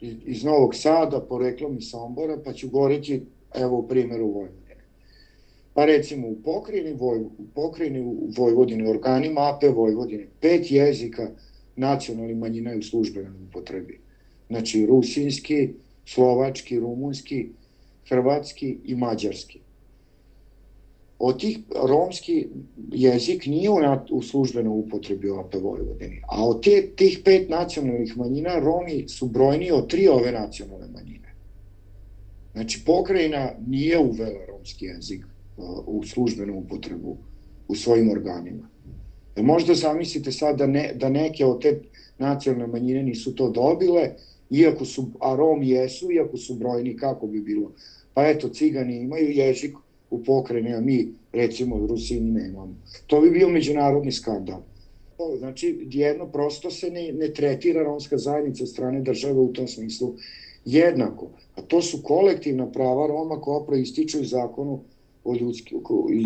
iz 0.02 0.44
Novog 0.44 0.76
Sada, 0.76 1.20
poreklom 1.20 1.78
iz 1.78 1.90
Sombora, 1.90 2.38
pa 2.46 2.54
ću 2.54 2.70
govoriti, 2.70 3.26
evo, 3.56 3.78
u 3.78 3.88
primjeru 3.88 4.28
Vojvodine. 4.28 4.78
Pa 5.74 5.86
recimo 5.86 6.28
u 6.28 6.36
pokrajini, 6.44 6.94
Voj, 6.94 7.20
u 7.20 7.46
pokrajini 7.56 8.00
u 8.02 8.30
Vojvodine, 8.38 8.90
organima 8.90 9.42
AP 9.50 9.64
Vojvodine, 9.76 10.28
pet 10.42 10.72
jezika 10.72 11.30
nacionalnih 11.76 12.38
manjina 12.38 12.72
je 12.72 12.78
u 12.78 12.84
službenoj 12.84 13.44
upotrebi. 13.50 14.00
Znači 14.48 14.86
rusinski, 14.86 15.70
slovački, 16.06 16.80
rumunski, 16.80 17.50
hrvatski 18.10 18.78
i 18.86 18.96
mađarski. 18.96 19.60
Od 21.24 21.40
tih 21.40 21.60
romski 21.90 22.48
jezik 22.92 23.46
nije 23.46 23.70
u, 23.70 23.76
u 24.12 24.22
službenoj 24.22 24.80
upotrebi 24.80 25.30
u 25.30 25.40
AP 25.40 25.54
Vojvodini, 25.54 26.22
a 26.28 26.48
od 26.48 26.64
te, 26.64 26.88
tih 26.96 27.20
pet 27.26 27.50
nacionalnih 27.50 28.18
manjina 28.18 28.60
Romi 28.60 29.08
su 29.08 29.28
brojni 29.28 29.72
od 29.72 29.90
tri 29.90 30.08
ove 30.08 30.32
nacionalne 30.32 30.88
manjine. 30.94 31.36
Znači 32.54 32.82
pokrajina 32.86 33.52
nije 33.68 34.00
uvela 34.00 34.46
romski 34.48 34.86
jezik 34.86 35.26
u 35.86 36.04
službenu 36.06 36.58
upotrebu 36.58 37.18
u 37.68 37.76
svojim 37.76 38.10
organima. 38.12 38.70
E 39.36 39.42
možda 39.42 39.74
zamislite 39.74 40.32
sad 40.32 40.58
da, 40.58 40.68
ne, 40.68 40.92
da 40.96 41.10
neke 41.10 41.46
od 41.46 41.62
te 41.62 41.82
nacionalne 42.18 42.68
manjine 42.68 43.04
nisu 43.04 43.36
to 43.36 43.50
dobile, 43.50 44.10
iako 44.50 44.86
su, 44.86 45.12
a 45.20 45.36
Romi 45.36 45.70
jesu, 45.70 46.12
iako 46.12 46.38
su 46.38 46.56
brojni, 46.56 46.98
kako 46.98 47.28
bi 47.28 47.42
bilo? 47.42 47.72
Pa 48.14 48.28
eto, 48.28 48.50
cigani 48.50 48.98
imaju 48.98 49.30
jezik 49.30 49.76
u 50.12 50.24
pokrajini, 50.24 50.74
a 50.74 50.82
mi, 50.82 51.08
recimo, 51.34 51.88
Rusini 51.88 52.32
nemamo. 52.32 52.76
To 53.08 53.22
bi 53.22 53.32
bio 53.32 53.50
međunarodni 53.50 54.12
skandal. 54.12 54.62
Znači, 55.38 55.88
jedno 55.92 56.26
prosto 56.28 56.72
se 56.72 56.90
ne, 56.90 57.12
ne 57.14 57.34
tretira 57.34 57.84
romska 57.84 58.18
zajednica 58.18 58.64
od 58.64 58.70
strane 58.70 59.02
države 59.02 59.40
u 59.40 59.54
tom 59.54 59.68
smislu 59.68 60.14
jednako. 60.66 61.28
A 61.56 61.62
to 61.62 61.82
su 61.82 62.02
kolektivna 62.04 62.72
prava 62.72 63.08
Roma 63.08 63.42
koja 63.42 63.66
proističu 63.66 64.22
iz 64.22 64.30
zakonu 64.30 64.80
o 65.24 65.36
ljudski, 65.36 65.76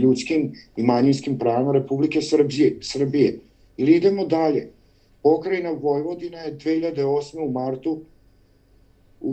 ljudskim 0.02 0.52
i 0.78 0.84
manjinskim 0.84 1.38
pravima 1.38 1.72
Republike 1.72 2.22
Srbije. 2.22 2.78
Srbije. 2.82 3.40
Ili 3.78 3.96
idemo 3.96 4.26
dalje. 4.26 4.70
Pokrajina 5.24 5.72
Vojvodina 5.72 6.38
je 6.38 6.58
2008. 6.58 7.40
u 7.40 7.52
martu 7.52 7.92
u, 7.92 8.00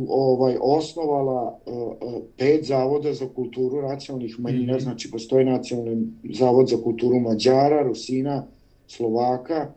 ovaj 0.09 0.57
osnovala 0.61 1.59
uh, 1.67 2.23
pet 2.39 2.65
zavoda 2.65 3.13
za 3.13 3.29
kulturu 3.35 3.83
nacionalnih 3.83 4.41
manjina, 4.41 4.73
mm 4.73 4.77
-hmm. 4.77 4.83
znači 4.83 5.11
postoji 5.11 5.45
nacionalni 5.45 6.07
zavod 6.33 6.69
za 6.69 6.77
kulturu 6.77 7.21
Mađara, 7.21 7.83
Rusina, 7.83 8.47
Slovaka, 8.87 9.73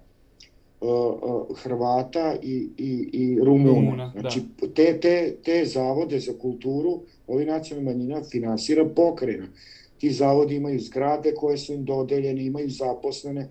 uh, 0.82 1.58
Hrvata 1.58 2.36
i, 2.42 2.70
i, 2.78 3.10
i 3.14 3.40
Rumuna. 3.40 3.70
Rumuna 3.70 4.12
da. 4.16 4.22
znači, 4.22 4.40
da. 4.62 4.68
te, 4.68 5.00
te, 5.00 5.36
te 5.44 5.66
zavode 5.66 6.20
za 6.20 6.34
kulturu 6.42 7.00
ovi 7.28 7.46
nacionalna 7.46 7.92
manjina 7.92 8.24
finansira 8.24 8.86
pokrajina. 8.96 9.48
ti 9.98 10.12
zavodi 10.12 10.56
imaju 10.56 10.80
zgrade 10.80 11.34
koje 11.36 11.58
su 11.58 11.74
im 11.74 11.86
dodeljene, 11.86 12.46
imaju 12.46 12.70
zaposlene 12.70 13.50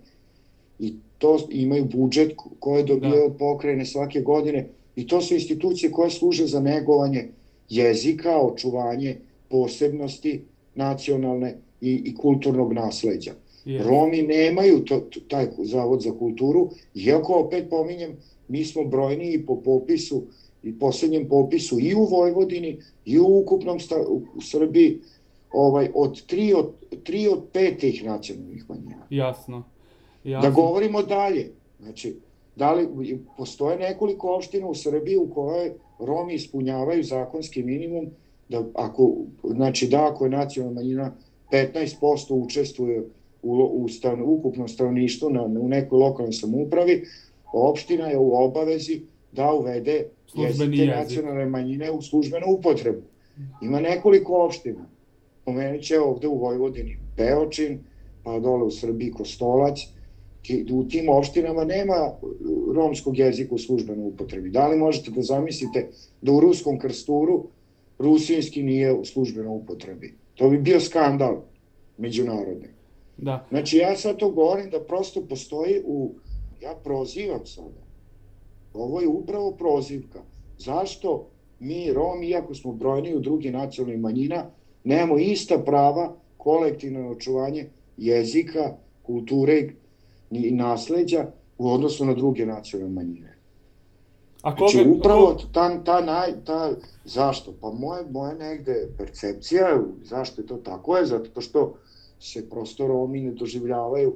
i 0.79 0.93
to 1.17 1.37
imaju 1.49 1.85
budžet 1.85 2.35
koje 2.59 2.83
dobijaju 2.83 3.19
da. 3.19 3.25
od 3.25 3.37
pokrajine 3.37 3.85
svake 3.85 4.21
godine 4.21 4.67
i 4.95 5.07
to 5.07 5.21
su 5.21 5.33
institucije 5.33 5.91
koje 5.91 6.09
služe 6.09 6.45
za 6.45 6.59
negovanje 6.59 7.27
jezika, 7.69 8.37
očuvanje 8.41 9.17
posebnosti 9.49 10.41
nacionalne 10.75 11.57
i, 11.81 12.01
i 12.05 12.15
kulturnog 12.15 12.73
nasleđa. 12.73 13.31
Yes. 13.65 13.87
Romi 13.87 14.21
nemaju 14.21 14.85
to, 14.85 15.01
taj 15.27 15.47
zavod 15.57 16.01
za 16.01 16.11
kulturu, 16.11 16.69
iako 16.95 17.33
opet 17.33 17.69
pominjem, 17.69 18.11
mi 18.47 18.65
smo 18.65 18.83
brojniji 18.83 19.45
po 19.45 19.61
popisu 19.61 20.23
i 20.63 20.79
poslednjem 20.79 21.27
popisu 21.29 21.79
i 21.79 21.95
u 21.95 22.05
Vojvodini 22.05 22.77
i 23.05 23.19
u 23.19 23.39
ukupnom 23.39 23.79
sta, 23.79 23.95
u 24.35 24.41
Srbiji 24.41 24.99
ovaj, 25.51 25.89
od 25.93 26.25
tri 26.25 26.53
od, 26.53 26.71
tri 27.03 27.27
od 27.27 27.43
pet 27.53 27.79
tih 27.79 28.03
nacionalnih 28.05 28.65
manjina. 28.69 29.07
Jasno. 29.09 29.63
Jasno. 30.23 30.49
Da 30.49 30.55
govorimo 30.55 31.01
dalje. 31.01 31.51
Znači, 31.81 32.15
da 32.55 32.73
li, 32.73 33.19
postoje 33.37 33.77
nekoliko 33.77 34.35
opština 34.35 34.67
u 34.67 34.75
Srbiji 34.75 35.17
u 35.17 35.29
kojoj 35.29 35.73
Romi 35.99 36.33
ispunjavaju 36.33 37.03
zakonski 37.03 37.63
minimum 37.63 38.07
da 38.49 38.63
ako, 38.73 39.13
znači 39.43 39.87
da 39.87 40.07
ako 40.07 40.25
je 40.25 40.29
nacionalna 40.29 40.81
manjina 40.81 41.11
15% 41.51 42.33
učestvuje 42.33 43.03
u, 43.43 43.53
u 43.53 43.89
stan, 43.89 44.21
ukupnom 44.21 44.67
stanovništvu 44.67 45.29
na, 45.29 45.43
u 45.43 45.67
nekoj 45.67 45.97
lokalnoj 45.97 46.33
samoupravi, 46.33 47.05
opština 47.53 48.07
je 48.07 48.17
u 48.17 48.43
obavezi 48.43 49.01
da 49.31 49.53
uvede 49.53 50.05
jezike 50.35 50.85
nacionalne 50.85 51.45
manjine 51.45 51.91
u 51.91 52.01
službenu 52.01 52.45
upotrebu. 52.47 53.01
Ima 53.61 53.79
nekoliko 53.79 54.45
opština. 54.45 54.85
Pomenut 55.45 55.81
će 55.81 55.99
ovde 55.99 56.27
u 56.27 56.37
Vojvodini 56.37 56.97
Beočin, 57.17 57.79
pa 58.23 58.39
dole 58.39 58.63
u 58.63 58.71
Srbiji 58.71 59.11
Kostolac. 59.11 59.79
U 60.71 60.83
tim 60.87 61.09
opštinama 61.09 61.63
nema 61.63 62.11
romskog 62.75 63.17
jezika 63.17 63.55
u 63.55 63.57
službenoj 63.57 64.07
upotrebi. 64.07 64.49
Da 64.49 64.67
li 64.67 64.77
možete 64.77 65.11
da 65.11 65.21
zamislite 65.21 65.87
da 66.21 66.31
u 66.31 66.39
Ruskom 66.39 66.79
krsturu 66.79 67.43
rusinski 67.99 68.63
nije 68.63 68.93
u 68.93 69.05
službenoj 69.05 69.57
upotrebi? 69.57 70.13
To 70.35 70.49
bi 70.49 70.57
bio 70.57 70.79
skandal 70.79 71.41
međunarodni. 71.97 72.67
Da. 73.17 73.45
Znači 73.49 73.77
ja 73.77 73.95
sad 73.97 74.17
to 74.17 74.29
govorim 74.29 74.69
da 74.69 74.79
prosto 74.79 75.21
postoji 75.21 75.81
u, 75.85 76.11
ja 76.61 76.75
prozivam 76.83 77.45
sada, 77.45 77.85
ovo 78.73 79.01
je 79.01 79.07
upravo 79.07 79.51
prozivka. 79.51 80.21
Zašto 80.57 81.27
mi 81.59 81.93
Romi, 81.93 82.27
iako 82.27 82.55
smo 82.55 82.73
brojni 82.73 83.15
u 83.15 83.19
drugi 83.19 83.51
nacionalnih 83.51 83.99
manjina, 83.99 84.45
nemamo 84.83 85.17
ista 85.17 85.57
prava 85.59 86.15
kolektivno 86.37 87.09
očuvanje 87.09 87.65
jezika, 87.97 88.77
kulture 89.03 89.59
i 89.59 89.69
nasleđa 90.29 91.25
u 91.57 91.71
odnosu 91.71 92.05
na 92.05 92.13
druge 92.13 92.45
nacionalne 92.45 92.93
manjine. 92.93 93.35
A 94.41 94.55
znači, 94.57 94.59
koga, 94.59 94.83
znači, 94.83 94.99
upravo 94.99 95.37
ta, 95.51 95.83
ta, 95.83 96.01
naj, 96.01 96.33
ta, 96.45 96.71
zašto? 97.05 97.53
Pa 97.61 97.71
moje, 97.71 98.03
moje 98.11 98.35
negde 98.35 98.89
percepcija, 98.97 99.79
zašto 100.03 100.41
je 100.41 100.47
to 100.47 100.57
tako 100.57 100.97
je, 100.97 101.05
zato 101.05 101.41
što 101.41 101.73
se 102.19 102.49
prosto 102.49 102.87
Romi 102.87 103.21
ne 103.21 103.31
doživljavaju 103.31 104.15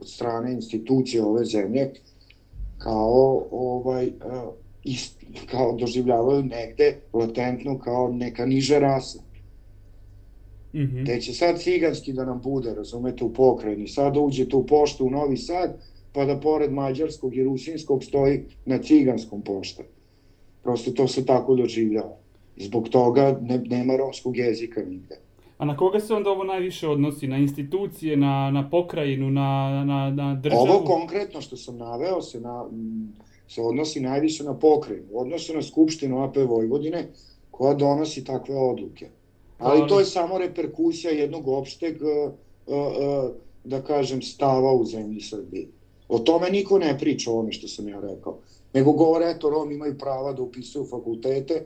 od 0.00 0.08
strane 0.08 0.52
institucije 0.52 1.24
ove 1.24 1.44
zemlje 1.44 1.92
kao 2.78 3.46
ovaj 3.50 4.10
ist, 4.84 5.18
kao 5.50 5.72
doživljavaju 5.72 6.42
negde 6.42 6.96
latentno 7.12 7.78
kao 7.78 8.08
neka 8.12 8.46
niža 8.46 8.78
rasa. 8.78 9.18
Mm 10.78 10.90
-hmm. 10.94 11.06
Te 11.06 11.20
će 11.20 11.32
sad 11.32 11.60
ciganski 11.60 12.12
da 12.12 12.24
nam 12.24 12.40
bude, 12.44 12.74
razumete, 12.74 13.24
u 13.24 13.32
pokrajini. 13.32 13.88
Sad 13.88 14.16
uđete 14.16 14.56
u 14.56 14.66
poštu 14.66 15.06
u 15.06 15.10
Novi 15.10 15.36
Sad, 15.36 15.80
pa 16.12 16.24
da 16.24 16.40
pored 16.40 16.72
mađarskog 16.72 17.36
i 17.36 17.44
rusinskog 17.44 18.04
stoji 18.04 18.44
na 18.66 18.78
ciganskom 18.78 19.42
pošta. 19.42 19.82
Prosto 20.62 20.90
to 20.90 21.08
se 21.08 21.26
tako 21.26 21.54
doživljava. 21.54 22.16
Zbog 22.56 22.88
toga 22.88 23.38
ne, 23.42 23.58
nema 23.58 23.96
romskog 23.96 24.36
jezika 24.36 24.80
nigde. 24.80 25.18
A 25.58 25.64
na 25.64 25.76
koga 25.76 26.00
se 26.00 26.14
onda 26.14 26.30
ovo 26.30 26.44
najviše 26.44 26.88
odnosi? 26.88 27.26
Na 27.26 27.38
institucije, 27.38 28.16
na, 28.16 28.50
na 28.50 28.70
pokrajinu, 28.70 29.30
na, 29.30 29.84
na, 29.84 30.10
na 30.10 30.34
državu? 30.34 30.62
Ovo 30.62 30.84
konkretno 30.84 31.40
što 31.40 31.56
sam 31.56 31.76
naveo 31.76 32.22
se, 32.22 32.40
na, 32.40 32.64
se 33.48 33.62
odnosi 33.62 34.00
najviše 34.00 34.44
na 34.44 34.54
pokrajinu. 34.54 35.08
Odnosi 35.12 35.54
na 35.54 35.62
Skupštinu 35.62 36.22
AP 36.24 36.36
Vojvodine 36.36 37.08
koja 37.50 37.74
donosi 37.74 38.24
takve 38.24 38.56
odluke. 38.56 39.08
Ali 39.58 39.88
to 39.88 39.98
je 39.98 40.04
samo 40.04 40.38
reperkusija 40.38 41.12
jednog 41.12 41.48
opšteg, 41.48 42.02
uh, 42.02 42.32
uh, 42.66 43.30
da 43.64 43.82
kažem, 43.82 44.22
stava 44.22 44.72
u 44.72 44.84
zemlji 44.84 45.20
Srbije. 45.20 45.68
O 46.08 46.18
tome 46.18 46.50
niko 46.50 46.78
ne 46.78 46.98
priča, 46.98 47.32
ono 47.32 47.52
što 47.52 47.68
sam 47.68 47.88
ja 47.88 48.00
rekao. 48.00 48.38
Nego 48.72 48.92
govore, 48.92 49.30
eto, 49.30 49.50
Romi 49.50 49.74
imaju 49.74 49.98
prava 49.98 50.32
da 50.32 50.42
upisuju 50.42 50.86
fakultete, 50.90 51.64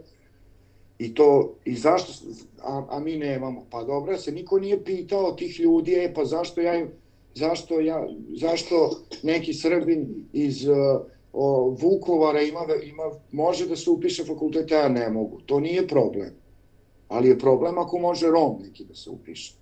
I 1.03 1.15
to, 1.15 1.55
i 1.65 1.75
zašto, 1.77 2.13
a, 2.63 2.85
a 2.91 3.01
mi 3.01 3.17
nemamo. 3.17 3.67
Pa 3.71 3.85
dobro, 3.85 4.19
se 4.19 4.33
niko 4.33 4.59
nije 4.59 4.85
pitao 4.85 5.33
tih 5.33 5.61
ljudi, 5.61 5.95
e, 5.95 6.13
pa 6.15 6.25
zašto 6.25 6.61
ja, 6.61 6.87
zašto 7.35 7.81
ja, 7.81 8.07
zašto 8.41 9.03
neki 9.23 9.55
Srbin 9.55 10.29
iz 10.33 10.69
o, 11.33 11.77
Vukovara 11.81 12.43
ima, 12.43 12.61
ima, 12.85 13.03
može 13.33 13.67
da 13.67 13.77
se 13.77 13.91
upiše 13.91 14.25
fakultete, 14.25 14.77
a 14.77 14.89
ne 14.89 15.11
mogu. 15.11 15.41
To 15.47 15.61
nije 15.61 15.89
problem. 15.89 16.42
Ali 17.13 17.29
je 17.29 17.39
problem 17.39 17.79
ako 17.79 17.99
može 17.99 18.27
Rom 18.27 18.63
neki 18.63 18.85
da 18.85 18.95
se 18.95 19.11
upiše. 19.11 19.55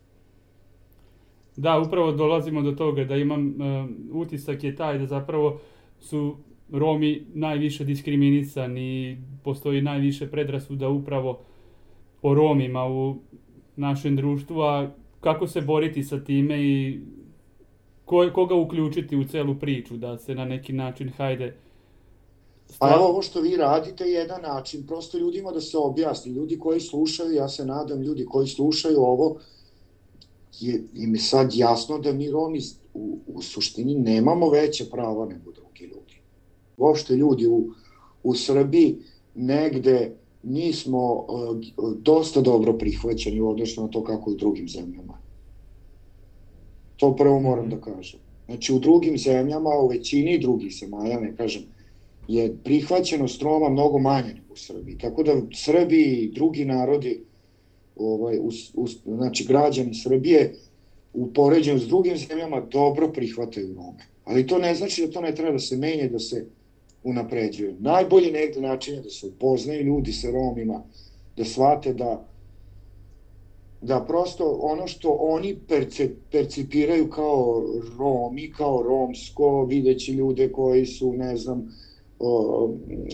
Da, 1.56 1.78
upravo 1.78 2.12
dolazimo 2.12 2.62
do 2.62 2.72
toga 2.72 3.04
da 3.04 3.16
imam 3.16 3.46
uh, 3.46 3.90
utisak 4.16 4.64
je 4.64 4.76
taj 4.76 4.98
da 4.98 5.06
zapravo 5.06 5.60
su 6.00 6.36
Romi 6.72 7.26
najviše 7.34 7.84
diskriminisani, 7.84 9.22
postoji 9.44 9.82
najviše 9.82 10.30
predrasuda 10.30 10.88
upravo 10.88 11.40
o 12.22 12.34
Romima 12.34 12.88
u 12.88 13.16
našem 13.76 14.16
društvu, 14.16 14.60
a 14.60 14.90
kako 15.20 15.46
se 15.46 15.60
boriti 15.60 16.02
sa 16.02 16.24
time 16.24 16.62
i 16.62 17.00
ko, 18.04 18.30
koga 18.34 18.54
uključiti 18.54 19.16
u 19.16 19.24
celu 19.24 19.54
priču, 19.54 19.96
da 19.96 20.18
se 20.18 20.34
na 20.34 20.44
neki 20.44 20.72
način, 20.72 21.10
hajde, 21.16 21.56
Pa 22.78 22.94
evo 22.94 23.04
ovo 23.08 23.22
što 23.22 23.40
vi 23.40 23.56
radite 23.56 24.04
je 24.04 24.12
jedan 24.12 24.42
način, 24.42 24.86
prosto 24.86 25.18
ljudima 25.18 25.52
da 25.52 25.60
se 25.60 25.78
objasni, 25.78 26.32
ljudi 26.32 26.58
koji 26.58 26.80
slušaju, 26.80 27.34
ja 27.34 27.48
se 27.48 27.64
nadam, 27.64 28.02
ljudi 28.02 28.24
koji 28.24 28.48
slušaju 28.48 28.98
ovo, 28.98 29.36
je 30.60 30.84
im 30.94 31.14
je 31.14 31.20
sad 31.20 31.54
jasno 31.54 31.98
da 31.98 32.12
mi 32.12 32.30
Romi 32.30 32.60
u, 32.94 33.18
u 33.26 33.42
suštini 33.42 33.94
nemamo 33.94 34.50
veće 34.50 34.90
prava 34.90 35.26
nego 35.26 35.52
drugi 35.52 35.84
ljudi 35.84 36.20
uopšte 36.80 37.14
ljudi 37.14 37.46
u, 37.46 37.70
u 38.22 38.34
Srbiji 38.34 38.96
negde 39.34 40.16
nismo 40.42 41.14
uh, 41.14 41.26
dosta 41.98 42.40
dobro 42.40 42.78
prihvaćeni 42.78 43.40
u 43.40 43.48
odnosu 43.48 43.82
na 43.82 43.88
to 43.88 44.04
kako 44.04 44.30
je 44.30 44.34
u 44.34 44.38
drugim 44.38 44.68
zemljama. 44.68 45.18
To 46.96 47.16
prvo 47.16 47.40
moram 47.40 47.70
da 47.70 47.80
kažem. 47.80 48.20
Znači 48.46 48.72
u 48.74 48.78
drugim 48.78 49.18
zemljama, 49.18 49.70
u 49.70 49.88
većini 49.88 50.38
drugih 50.38 50.72
zemalja, 50.80 51.20
ne 51.20 51.36
kažem, 51.36 51.62
je 52.28 52.56
prihvaćeno 52.64 53.28
stroma 53.28 53.68
mnogo 53.68 53.98
manje 53.98 54.28
nego 54.28 54.52
u 54.52 54.56
Srbiji. 54.56 54.98
Tako 54.98 55.22
da 55.22 55.40
Srbi 55.54 56.02
i 56.02 56.30
drugi 56.34 56.64
narodi, 56.64 57.20
ovaj, 57.96 58.38
u, 58.38 58.50
u, 58.74 58.86
znači 59.06 59.44
građani 59.44 59.94
Srbije, 59.94 60.54
u 61.14 61.32
poređenju 61.32 61.78
s 61.78 61.88
drugim 61.88 62.16
zemljama 62.16 62.60
dobro 62.60 63.12
prihvataju 63.12 63.74
Rome. 63.74 64.06
Ali 64.24 64.46
to 64.46 64.58
ne 64.58 64.74
znači 64.74 65.06
da 65.06 65.12
to 65.12 65.20
ne 65.20 65.34
treba 65.34 65.52
da 65.52 65.58
se 65.58 65.76
menje, 65.76 66.08
da 66.08 66.18
se 66.18 66.46
unapređuju. 67.04 67.74
Najbolji 67.78 68.32
negde 68.32 68.60
način 68.60 68.94
je 68.94 69.00
da 69.00 69.10
se 69.10 69.26
upoznaju 69.26 69.82
ljudi 69.82 70.12
sa 70.12 70.30
Romima, 70.30 70.82
da 71.36 71.44
shvate 71.44 71.94
da 71.94 72.30
da 73.82 74.04
prosto 74.08 74.58
ono 74.62 74.86
što 74.86 75.10
oni 75.20 75.56
perce, 75.68 76.10
percipiraju 76.32 77.10
kao 77.10 77.64
Romi, 77.98 78.52
kao 78.52 78.82
romsko, 78.82 79.64
videći 79.64 80.12
ljude 80.12 80.52
koji 80.52 80.86
su, 80.86 81.12
ne 81.12 81.36
znam, 81.36 81.76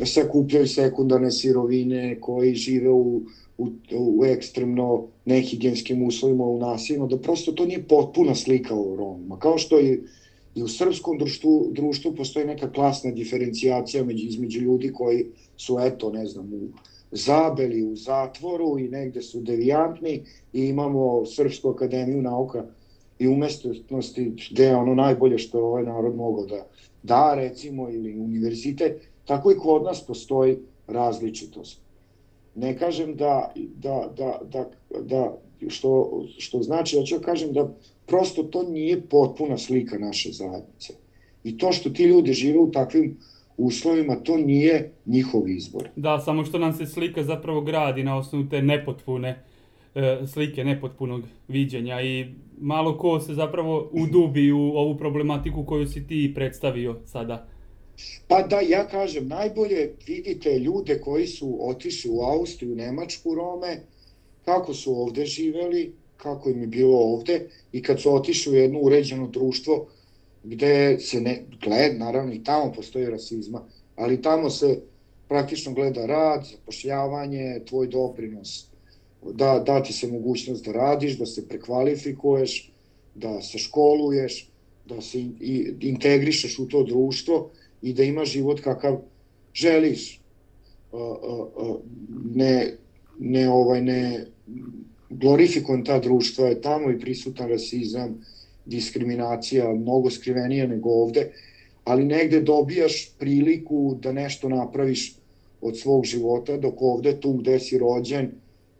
sakupljaju 0.05 0.67
sekundarne 0.67 1.31
sirovine, 1.31 2.21
koji 2.21 2.55
žive 2.55 2.91
u, 2.91 3.23
u, 3.59 3.69
u 3.97 4.25
ekstremno 4.25 5.07
nehigijenskim 5.25 6.03
uslovima 6.03 6.45
u 6.45 6.59
nasilima, 6.59 7.07
da 7.07 7.19
prosto 7.19 7.53
to 7.53 7.67
nije 7.67 7.89
potpuna 7.89 8.35
slika 8.35 8.75
o 8.75 8.97
Romima. 8.97 9.39
Kao 9.39 9.59
što 9.59 9.79
je 9.79 10.03
I 10.57 10.63
u 10.63 10.69
srpskom 10.69 11.19
društvu, 11.19 11.69
društvu 11.73 12.15
postoji 12.17 12.47
neka 12.47 12.71
klasna 12.73 13.11
diferencijacija 13.11 14.05
među, 14.05 14.27
između 14.27 14.61
ljudi 14.61 14.93
koji 14.93 15.27
su, 15.57 15.77
eto, 15.81 16.11
ne 16.11 16.27
znam, 16.27 16.53
u 16.53 16.69
zabeli, 17.11 17.83
u 17.83 17.97
zatvoru 17.97 18.79
i 18.79 18.89
negde 18.89 19.23
su 19.23 19.41
devijantni 19.41 20.23
i 20.53 20.65
imamo 20.65 21.27
Srpsku 21.27 21.69
akademiju 21.71 22.23
nauka 22.23 22.65
i 23.19 23.29
umestnosti 23.29 24.33
gde 24.51 24.65
je 24.65 24.77
ono 24.77 24.95
najbolje 24.95 25.39
što 25.39 25.59
je 25.59 25.65
ovaj 25.65 25.83
narod 25.83 26.17
mogao 26.17 26.47
da 26.47 26.67
da, 27.07 27.35
recimo, 27.35 27.91
ili 27.91 28.19
univerzitet, 28.19 29.03
tako 29.25 29.53
i 29.53 29.59
kod 29.59 29.85
nas 29.85 30.07
postoji 30.07 30.59
različitost. 30.87 31.81
Ne 32.55 32.79
kažem 32.79 33.17
da, 33.17 33.53
da, 33.57 34.11
da, 34.17 34.41
da, 34.51 34.71
da 35.01 35.39
što, 35.69 36.23
što 36.39 36.63
znači, 36.63 36.97
ja 36.97 37.03
ću 37.03 37.17
kažem 37.25 37.53
da 37.53 37.75
prosto 38.07 38.43
to 38.43 38.63
nije 38.63 39.01
potpuna 39.01 39.59
slika 39.59 39.99
naše 39.99 40.33
zajednice. 40.33 40.93
I 41.45 41.59
to 41.59 41.73
što 41.73 41.91
ti 41.91 42.05
ljudi 42.05 42.33
žive 42.33 42.59
u 42.59 42.71
takvim 42.71 43.17
uslovima, 43.57 44.17
to 44.17 44.37
nije 44.37 44.93
njihov 45.07 45.49
izbor. 45.49 45.89
Da, 45.97 46.19
samo 46.19 46.45
što 46.45 46.59
nam 46.59 46.73
se 46.73 46.87
slika 46.87 47.23
zapravo 47.23 47.61
gradi 47.61 48.05
na 48.05 48.19
osnovu 48.19 48.45
te 48.51 48.63
nepotpune 48.63 49.43
slike, 50.33 50.65
nepotpunog 50.65 51.23
viđenja 51.49 52.01
i 52.01 52.27
malo 52.59 52.99
ko 52.99 53.21
se 53.21 53.35
zapravo 53.35 53.91
udubi 53.93 54.53
u 54.53 54.61
ovu 54.61 54.97
problematiku 54.97 55.65
koju 55.65 55.87
si 55.87 56.07
ti 56.07 56.33
predstavio 56.35 57.01
sada. 57.05 57.47
Pa 58.29 58.43
da, 58.43 58.61
ja 58.61 58.89
kažem, 58.89 59.29
najbolje 59.29 59.93
vidite 60.07 60.59
ljude 60.59 61.01
koji 61.01 61.27
su 61.27 61.59
otišli 61.61 62.11
u 62.11 62.21
Austriju, 62.21 62.77
Nemačku, 62.77 63.35
Rome, 63.35 63.81
kako 64.45 64.75
su 64.75 65.01
ovde 65.01 65.27
živeli, 65.27 65.93
kako 66.17 66.51
im 66.51 66.61
je 66.61 66.67
bilo 66.67 66.99
ovde 66.99 67.49
i 67.73 67.83
kad 67.83 68.01
su 68.01 68.15
otišli 68.15 68.53
u 68.53 68.57
jedno 68.57 68.81
uređeno 68.81 69.29
društvo 69.29 69.87
gde 70.45 70.99
se 71.01 71.21
ne 71.21 71.43
gled, 71.65 71.99
naravno 71.99 72.33
i 72.35 72.45
tamo 72.45 72.73
postoji 72.73 73.07
rasizma, 73.07 73.63
ali 73.97 74.23
tamo 74.23 74.51
se 74.51 74.81
praktično 75.29 75.73
gleda 75.73 76.07
rad, 76.07 76.47
zapošljavanje, 76.51 77.61
tvoj 77.67 77.87
doprinos, 77.87 78.69
da, 79.33 79.63
da 79.67 79.83
ti 79.83 79.93
se 79.93 80.07
mogućnost 80.07 80.65
da 80.65 80.73
radiš, 80.73 81.19
da 81.19 81.27
se 81.27 81.49
prekvalifikuješ, 81.49 82.71
da 83.15 83.43
se 83.43 83.59
školuješ, 83.59 84.49
da 84.89 85.01
se 85.01 85.21
integrišeš 85.81 86.59
u 86.59 86.69
to 86.69 86.83
društvo 86.83 87.51
i 87.83 87.93
da 87.93 88.03
imaš 88.03 88.33
život 88.33 88.61
kakav 88.61 88.99
želiš. 89.55 90.21
Ne, 92.35 92.73
ne, 93.19 93.51
ovaj, 93.51 93.83
ne 93.83 94.27
glorifikujem 95.11 95.85
ta 95.85 95.99
društva, 95.99 96.49
je 96.49 96.61
tamo 96.61 96.91
i 96.91 97.01
prisutan 97.01 97.49
rasizam, 97.49 98.25
diskriminacija, 98.67 99.75
mnogo 99.75 100.11
skrivenija 100.11 100.67
nego 100.67 100.91
ovde, 100.91 101.31
ali 101.85 102.05
negde 102.05 102.41
dobijaš 102.41 103.11
priliku 103.19 103.97
da 104.03 104.13
nešto 104.13 104.49
napraviš 104.49 105.15
od 105.61 105.79
svog 105.79 106.05
života, 106.05 106.57
dok 106.57 106.83
ovde 106.83 107.21
tu 107.21 107.33
gde 107.33 107.61
si 107.61 107.79
rođen 107.79 108.31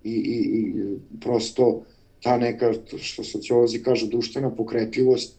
i, 0.07 0.15
i, 0.15 0.39
i 0.39 1.19
prosto 1.21 1.83
ta 2.23 2.37
neka, 2.39 2.73
što 2.97 3.25
sociolozi 3.25 3.83
kažu, 3.83 4.07
društvena 4.07 4.51
pokretljivost 4.51 5.35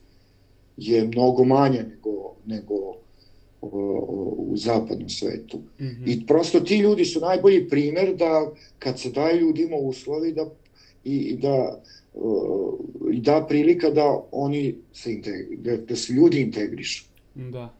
je 0.78 1.08
mnogo 1.08 1.44
manja 1.44 1.84
nego, 1.84 2.36
nego 2.46 2.76
u 3.62 4.54
zapadnom 4.56 5.10
svetu. 5.10 5.58
Mm 5.58 5.86
-hmm. 5.86 6.04
I 6.06 6.26
prosto 6.28 6.60
ti 6.60 6.78
ljudi 6.78 7.06
su 7.06 7.20
najbolji 7.20 7.70
primer 7.70 8.16
da 8.16 8.52
kad 8.80 9.00
se 9.00 9.10
daje 9.10 9.40
ljudima 9.40 9.76
uslovi 9.76 10.34
da 10.34 10.46
i, 11.04 11.16
i 11.16 11.38
da 11.38 11.82
i 13.12 13.22
da 13.22 13.46
prilika 13.50 13.90
da 13.90 14.24
oni 14.32 14.76
se 14.94 15.14
integri, 15.14 15.58
da, 15.58 15.78
da 15.78 15.96
se 15.96 16.14
ljudi 16.14 16.42
integrišu. 16.42 17.06
Da. 17.36 17.74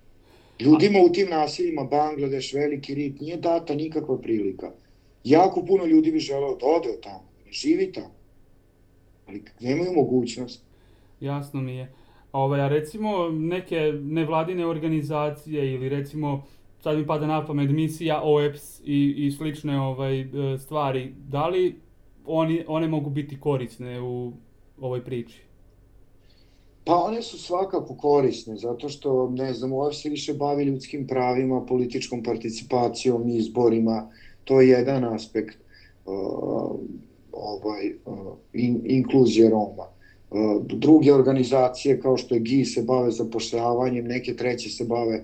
Ljudima 0.60 1.00
u 1.00 1.10
tim 1.10 1.30
naseljima, 1.30 1.84
Bangladeš, 1.84 2.54
Veliki 2.54 2.96
Rit, 2.96 3.22
nije 3.22 3.38
data 3.38 3.76
nikakva 3.76 4.18
prilika. 4.18 4.72
Jako 5.24 5.66
puno 5.66 5.86
ljudi 5.86 6.12
bi 6.12 6.20
želeo 6.20 6.56
da 6.56 6.66
ode 6.66 6.90
od 6.90 7.02
tamo, 7.04 7.24
da 7.46 7.52
živi 7.52 7.92
tamo, 7.92 8.16
ali 9.28 9.44
nemaju 9.60 9.94
mogućnost. 9.94 10.64
Jasno 11.20 11.62
mi 11.62 11.76
je. 11.76 11.94
Ovaj, 12.32 12.62
a 12.62 12.68
recimo 12.68 13.30
neke 13.30 13.80
nevladine 14.02 14.66
organizacije 14.66 15.74
ili 15.74 15.90
recimo 15.90 16.44
sad 16.80 16.98
mi 16.98 17.08
pada 17.08 17.28
na 17.28 17.46
pamet 17.46 17.70
misija 17.70 18.22
OEPS 18.24 18.80
i, 18.86 19.14
i 19.18 19.32
slične 19.32 19.80
ovaj, 19.82 20.22
e, 20.22 20.58
stvari, 20.58 21.14
da 21.28 21.48
li 21.48 21.76
oni, 22.26 22.64
one 22.68 22.88
mogu 22.88 23.10
biti 23.10 23.40
korisne 23.40 24.02
u 24.02 24.34
ovoj 24.80 25.04
priči? 25.06 25.42
Pa 26.84 26.96
one 26.96 27.22
su 27.22 27.38
svakako 27.38 27.96
korisne, 27.96 28.56
zato 28.56 28.90
što, 28.90 29.30
ne 29.30 29.54
znam, 29.54 29.74
ovo 29.74 29.94
se 29.94 30.10
više 30.10 30.34
bavi 30.34 30.64
ljudskim 30.64 31.08
pravima, 31.08 31.66
političkom 31.66 32.24
participacijom, 32.24 33.30
izborima, 33.30 34.10
to 34.48 34.62
je 34.62 34.70
jedan 34.70 35.04
aspekt 35.04 35.58
uh, 36.06 36.14
ovaj, 37.32 37.94
uh, 38.06 38.34
in, 38.54 38.82
inkluzije 38.86 39.50
Roma. 39.50 39.88
Uh, 40.30 40.64
druge 40.66 41.14
organizacije 41.14 42.02
kao 42.02 42.18
što 42.18 42.36
je 42.36 42.42
GI 42.42 42.66
se 42.66 42.82
bave 42.82 43.12
zapošljavanjem, 43.12 44.06
neke 44.06 44.36
treće 44.36 44.70
se 44.70 44.86
bave 44.86 45.24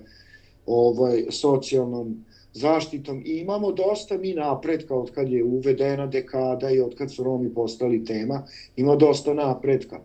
ovaj, 0.66 1.24
socijalnom 1.30 2.24
zaštitom 2.52 3.22
i 3.26 3.38
imamo 3.38 3.72
dosta 3.72 4.18
mi 4.18 4.34
napretka 4.34 4.94
od 4.94 5.10
kad 5.10 5.28
je 5.28 5.44
uvedena 5.44 6.06
dekada 6.06 6.70
i 6.70 6.80
od 6.80 6.94
kad 6.94 7.12
su 7.12 7.24
Romi 7.24 7.54
postali 7.54 8.04
tema, 8.04 8.42
ima 8.76 8.96
dosta 8.96 9.34
napretka. 9.34 10.00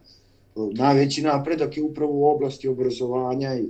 Najveći 0.55 1.21
napredak 1.21 1.77
je 1.77 1.84
upravo 1.84 2.12
u 2.13 2.25
oblasti 2.25 2.67
obrazovanja 2.67 3.55
i 3.55 3.69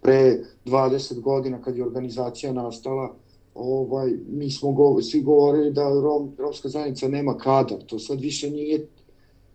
pre 0.00 0.38
20 0.66 1.20
godina 1.20 1.62
kad 1.62 1.76
je 1.76 1.84
organizacija 1.84 2.52
nastala, 2.52 3.14
ovaj, 3.54 4.12
mi 4.28 4.50
smo 4.50 4.72
go, 4.72 5.02
svi 5.02 5.22
govorili 5.22 5.72
da 5.72 5.88
Rom, 5.88 6.32
romska 6.38 6.68
zajednica 6.68 7.08
nema 7.08 7.38
kadar, 7.38 7.78
to 7.86 7.98
sad 7.98 8.20
više 8.20 8.50
nije 8.50 8.86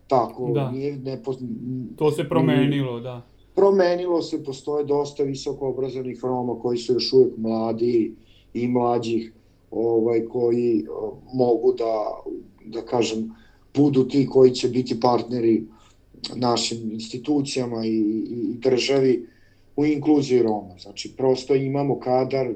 tako, 0.06 0.50
da. 0.54 0.70
nije 0.70 0.96
nepo, 0.96 1.34
To 1.96 2.10
se 2.10 2.28
promenilo, 2.28 3.00
da 3.00 3.22
promenilo 3.56 4.22
se, 4.22 4.44
postoje 4.44 4.84
dosta 4.84 5.22
visoko 5.22 5.68
obrazovnih 5.68 6.24
Roma 6.24 6.58
koji 6.60 6.78
su 6.78 6.92
još 6.92 7.12
uvijek 7.12 7.36
mladi 7.36 8.14
i 8.54 8.68
mlađih 8.68 9.32
ovaj, 9.70 10.24
koji 10.24 10.86
mogu 11.34 11.72
da, 11.72 12.22
da 12.64 12.82
kažem, 12.82 13.34
budu 13.74 14.08
ti 14.08 14.26
koji 14.26 14.50
će 14.50 14.68
biti 14.68 15.00
partneri 15.00 15.64
našim 16.34 16.90
institucijama 16.92 17.86
i, 17.86 17.98
i 17.98 18.54
državi 18.58 19.26
u 19.76 19.84
inkluziji 19.84 20.42
Roma. 20.42 20.78
Znači, 20.78 21.14
prosto 21.16 21.54
imamo 21.54 21.98
kadar, 22.00 22.48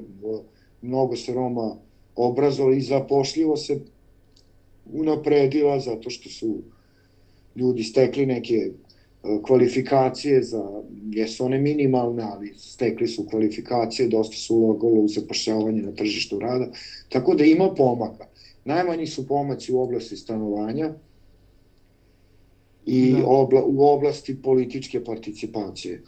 mnogo 0.81 1.15
se 1.15 1.33
Roma 1.33 1.75
obrazovali 2.15 2.77
i 2.77 2.81
zapošljivo 2.81 3.57
se 3.57 3.79
unapredila 4.93 5.79
zato 5.79 6.09
što 6.09 6.29
su 6.29 6.57
ljudi 7.55 7.83
stekli 7.83 8.25
neke 8.25 8.71
kvalifikacije 9.41 10.43
za, 10.43 10.83
jesu 11.09 11.45
one 11.45 11.57
minimalne, 11.57 12.23
ali 12.23 12.53
stekli 12.57 13.07
su 13.07 13.25
kvalifikacije, 13.29 14.07
dosta 14.07 14.35
su 14.35 14.55
ulagalo 14.55 14.93
u 14.93 15.07
zapošljavanje 15.07 15.81
na 15.81 15.91
tržištu 15.91 16.39
rada, 16.39 16.67
tako 17.09 17.35
da 17.35 17.45
ima 17.45 17.73
pomaka. 17.77 18.25
Najmanji 18.65 19.07
su 19.07 19.27
pomaci 19.27 19.73
u 19.73 19.79
oblasti 19.79 20.15
stanovanja 20.15 20.93
i 22.85 23.11
da. 23.11 23.27
obla, 23.27 23.63
u 23.65 23.83
oblasti 23.83 24.41
političke 24.41 25.03
participacije. 25.03 26.01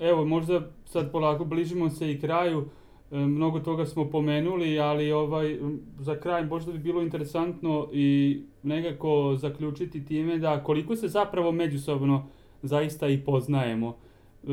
Evo, 0.00 0.24
možda 0.24 0.70
sad 0.86 1.12
polako 1.12 1.44
bližimo 1.44 1.90
se 1.90 2.12
i 2.12 2.20
kraju, 2.20 2.60
e, 2.60 2.79
mnogo 3.10 3.60
toga 3.60 3.86
smo 3.86 4.10
pomenuli, 4.10 4.78
ali 4.78 5.12
ovaj 5.12 5.58
za 5.98 6.20
kraj 6.20 6.44
možda 6.44 6.72
bi 6.72 6.78
bilo 6.78 7.02
interesantno 7.02 7.88
i 7.92 8.40
nekako 8.62 9.36
zaključiti 9.36 10.04
time 10.04 10.38
da 10.38 10.64
koliko 10.64 10.96
se 10.96 11.08
zapravo 11.08 11.52
međusobno 11.52 12.26
zaista 12.62 13.08
i 13.08 13.24
poznajemo. 13.24 13.88
E, 13.88 14.46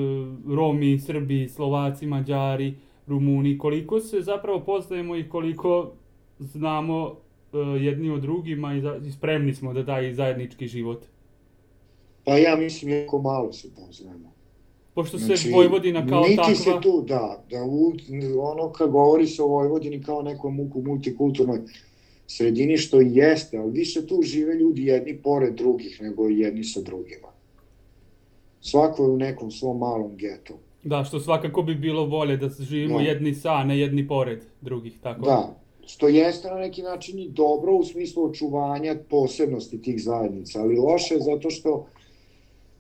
Romi, 0.56 1.00
Srbi, 1.00 1.50
Slovaci, 1.50 2.06
Mađari, 2.06 2.76
Rumuni, 3.08 3.58
koliko 3.58 4.00
se 4.00 4.22
zapravo 4.22 4.60
poznajemo 4.60 5.16
i 5.16 5.30
koliko 5.30 5.92
znamo 6.40 7.16
e, 7.54 7.58
jedni 7.58 8.10
od 8.10 8.22
drugima 8.22 8.74
i 9.06 9.12
spremni 9.12 9.54
smo 9.54 9.74
da 9.74 9.84
daj 9.84 10.14
zajednički 10.14 10.68
život. 10.68 11.06
Pa 12.26 12.38
ja 12.38 12.56
mislim 12.56 12.92
jako 12.92 13.22
malo 13.22 13.54
se 13.54 13.68
poznajemo. 13.76 14.37
Pošto 14.98 15.18
znači, 15.18 15.42
se 15.42 15.52
Vojvodina 15.54 16.08
kao 16.08 16.22
niti 16.22 16.36
takva... 16.36 16.56
se 16.56 16.72
tu, 16.82 17.04
da, 17.08 17.44
da 17.50 17.64
u, 17.64 17.94
ono 18.40 18.72
kad 18.72 18.90
govori 18.90 19.28
se 19.28 19.44
o 19.44 19.48
Vojvodini 19.48 20.04
kao 20.04 20.22
nekom 20.22 20.56
muku 20.56 20.82
multikulturnoj 20.82 21.60
sredini, 22.28 22.78
što 22.78 23.02
jeste, 23.02 23.58
ali 23.58 23.72
više 23.72 24.08
tu 24.08 24.22
žive 24.24 24.56
ljudi 24.56 24.86
jedni 24.86 25.18
pored 25.18 25.56
drugih 25.56 26.02
nego 26.02 26.28
jedni 26.28 26.64
sa 26.64 26.82
drugima 26.82 27.28
svako 28.62 29.04
je 29.04 29.10
u 29.10 29.18
nekom 29.18 29.52
svom 29.52 29.78
malom 29.78 30.16
getu. 30.16 30.54
Da, 30.84 31.04
što 31.04 31.20
svakako 31.20 31.62
bi 31.62 31.76
bilo 31.76 32.08
bolje 32.08 32.38
da 32.38 32.50
živimo 32.60 32.98
da. 32.98 33.04
jedni 33.04 33.34
sa, 33.34 33.64
ne 33.64 33.80
jedni 33.80 34.08
pored 34.08 34.40
drugih, 34.62 34.94
tako? 35.04 35.26
Da, 35.26 35.56
što 35.86 36.08
jeste 36.08 36.48
na 36.48 36.56
neki 36.56 36.82
način 36.82 37.20
i 37.20 37.30
dobro 37.30 37.74
u 37.74 37.84
smislu 37.84 38.26
očuvanja 38.30 38.96
posebnosti 39.10 39.82
tih 39.82 40.04
zajednica, 40.04 40.62
ali 40.62 40.76
loše 40.76 41.14
je 41.14 41.22
zato 41.22 41.50
što 41.50 41.88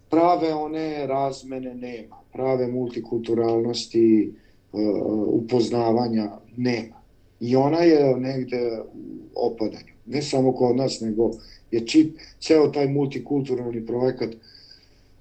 prave 0.09 0.53
one 0.53 1.07
razmene 1.07 1.75
nema, 1.75 2.15
prave 2.33 2.67
multikulturalnosti, 2.67 4.33
uh, 4.71 4.81
upoznavanja 5.27 6.31
nema. 6.57 6.95
I 7.39 7.55
ona 7.55 7.79
je 7.79 8.15
negde 8.15 8.81
u 9.35 9.47
opadanju. 9.47 9.93
Ne 10.05 10.21
samo 10.21 10.51
kod 10.51 10.75
nas, 10.75 11.01
nego 11.01 11.31
je 11.71 11.87
čip, 11.87 12.17
ceo 12.39 12.67
taj 12.67 12.87
multikulturalni 12.87 13.85
projekat 13.85 14.29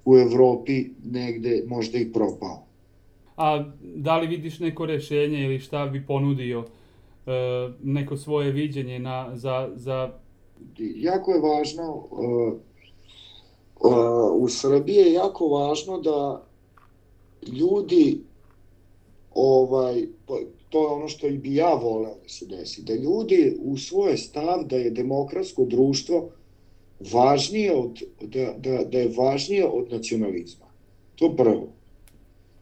u 0.05 0.17
Evropi 0.17 0.91
negde 1.05 1.63
možda 1.67 1.99
i 1.99 2.13
propao. 2.13 2.63
A 3.37 3.65
da 3.81 4.19
li 4.19 4.27
vidiš 4.27 4.59
neko 4.61 4.87
rešenje 4.87 5.45
ili 5.45 5.59
šta 5.59 5.87
bi 5.87 6.07
ponudio 6.07 6.65
e, 7.27 7.31
neko 7.83 8.17
svoje 8.17 8.53
viđenje 8.53 8.99
na, 8.99 9.37
za, 9.37 9.71
za 9.75 10.13
jako 10.79 11.31
je 11.33 11.41
važno, 11.41 11.95
uh, 12.11 12.53
u 14.33 14.49
Srbiji 14.49 14.97
je 14.97 15.13
jako 15.13 15.49
važno 15.49 16.01
da 16.01 16.47
ljudi, 17.53 18.21
ovaj, 19.35 20.07
to 20.69 20.83
je 20.83 20.87
ono 20.87 21.09
što 21.09 21.27
i 21.27 21.39
bi 21.39 21.55
ja 21.55 21.75
voleo 21.75 22.15
da 22.23 22.29
se 22.29 22.47
desi, 22.47 22.83
da 22.83 22.95
ljudi 22.95 23.57
u 23.63 23.77
svoj 23.77 24.17
stav 24.17 24.65
da 24.65 24.77
je 24.77 24.91
demokratsko 24.91 25.65
društvo 25.65 26.31
važnije 27.13 27.75
od, 27.77 28.03
da, 28.21 28.55
da, 28.59 28.85
da 28.85 28.99
je 28.99 29.13
važnije 29.17 29.67
od 29.67 29.93
nacionalizma. 29.93 30.67
To 31.15 31.37
prvo. 31.37 31.69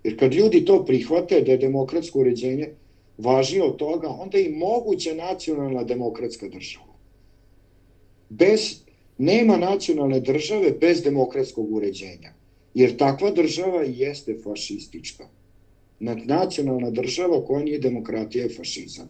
Jer 0.05 0.19
kad 0.19 0.35
ljudi 0.35 0.65
to 0.65 0.85
prihvate 0.85 1.41
da 1.41 1.53
je 1.53 1.59
demokratsko 1.59 2.21
uređenje 2.21 2.75
važnije 3.19 3.63
od 3.63 3.77
toga, 3.77 4.09
onda 4.09 4.39
i 4.39 4.49
moguća 4.49 5.15
nacionalna 5.15 5.85
demokratska 5.85 6.49
država. 6.49 6.95
Bez, 8.29 8.84
nema 9.19 9.57
nacionalne 9.57 10.21
države 10.21 10.71
bez 10.81 11.03
demokratskog 11.03 11.73
uređenja, 11.73 12.33
jer 12.75 12.97
takva 12.97 13.31
država 13.31 13.83
jeste 13.83 14.37
fašistička. 14.45 15.29
Nacionalna 16.01 16.91
država 16.91 17.45
koja 17.47 17.65
nije 17.65 17.79
demokratija 17.79 18.45
je 18.45 18.55
fašizam. 18.57 19.09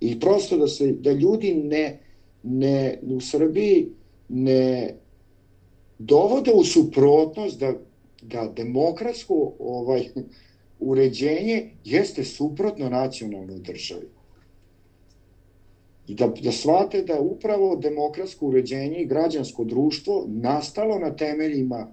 I 0.00 0.20
prosto 0.20 0.56
da 0.56 0.68
se 0.68 0.92
da 0.92 1.12
ljudi 1.12 1.54
ne, 1.54 1.98
ne 2.42 2.98
u 3.02 3.20
Srbiji 3.20 3.86
ne 4.28 4.94
dovode 5.98 6.52
u 6.52 6.64
suprotnost 6.64 7.58
da, 7.58 7.72
da 8.22 8.52
demokratsko 8.56 9.52
ovaj, 9.58 10.08
uređenje 10.78 11.70
jeste 11.84 12.24
suprotno 12.24 12.88
nacionalnoj 12.88 13.58
državi. 13.58 14.06
I 16.08 16.14
da, 16.14 16.26
da 16.26 16.52
shvate 16.52 17.02
da 17.02 17.20
upravo 17.20 17.76
demokratsko 17.76 18.46
uređenje 18.46 19.00
i 19.02 19.06
građansko 19.06 19.64
društvo 19.64 20.24
nastalo 20.28 20.98
na 20.98 21.10
temeljima, 21.10 21.86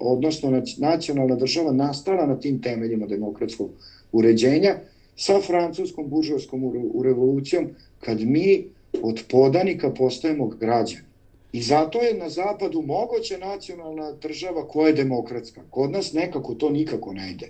odnosno 0.00 0.62
nacionalna 0.76 1.36
država 1.36 1.72
nastala 1.72 2.26
na 2.26 2.36
tim 2.36 2.62
temeljima 2.62 3.06
demokratskog 3.06 3.70
uređenja 4.12 4.76
sa 5.16 5.40
francuskom 5.40 6.08
buržovskom 6.08 6.62
revolucijom, 7.04 7.68
kad 8.00 8.20
mi 8.20 8.62
od 9.02 9.22
podanika 9.28 9.90
postajemo 9.90 10.46
građani. 10.46 11.08
I 11.52 11.62
zato 11.62 12.02
je 12.02 12.14
na 12.14 12.28
zapadu 12.28 12.82
moguća 12.82 13.36
nacionalna 13.36 14.12
država 14.12 14.64
koja 14.64 14.86
je 14.86 14.92
demokratska. 14.92 15.62
Kod 15.70 15.90
nas 15.90 16.12
nekako 16.12 16.54
to 16.54 16.70
nikako 16.70 17.12
ne 17.12 17.30
ide. 17.30 17.48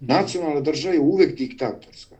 Nacionalna 0.00 0.60
država 0.60 0.94
je 0.94 1.00
uvek 1.00 1.36
diktatorska. 1.36 2.16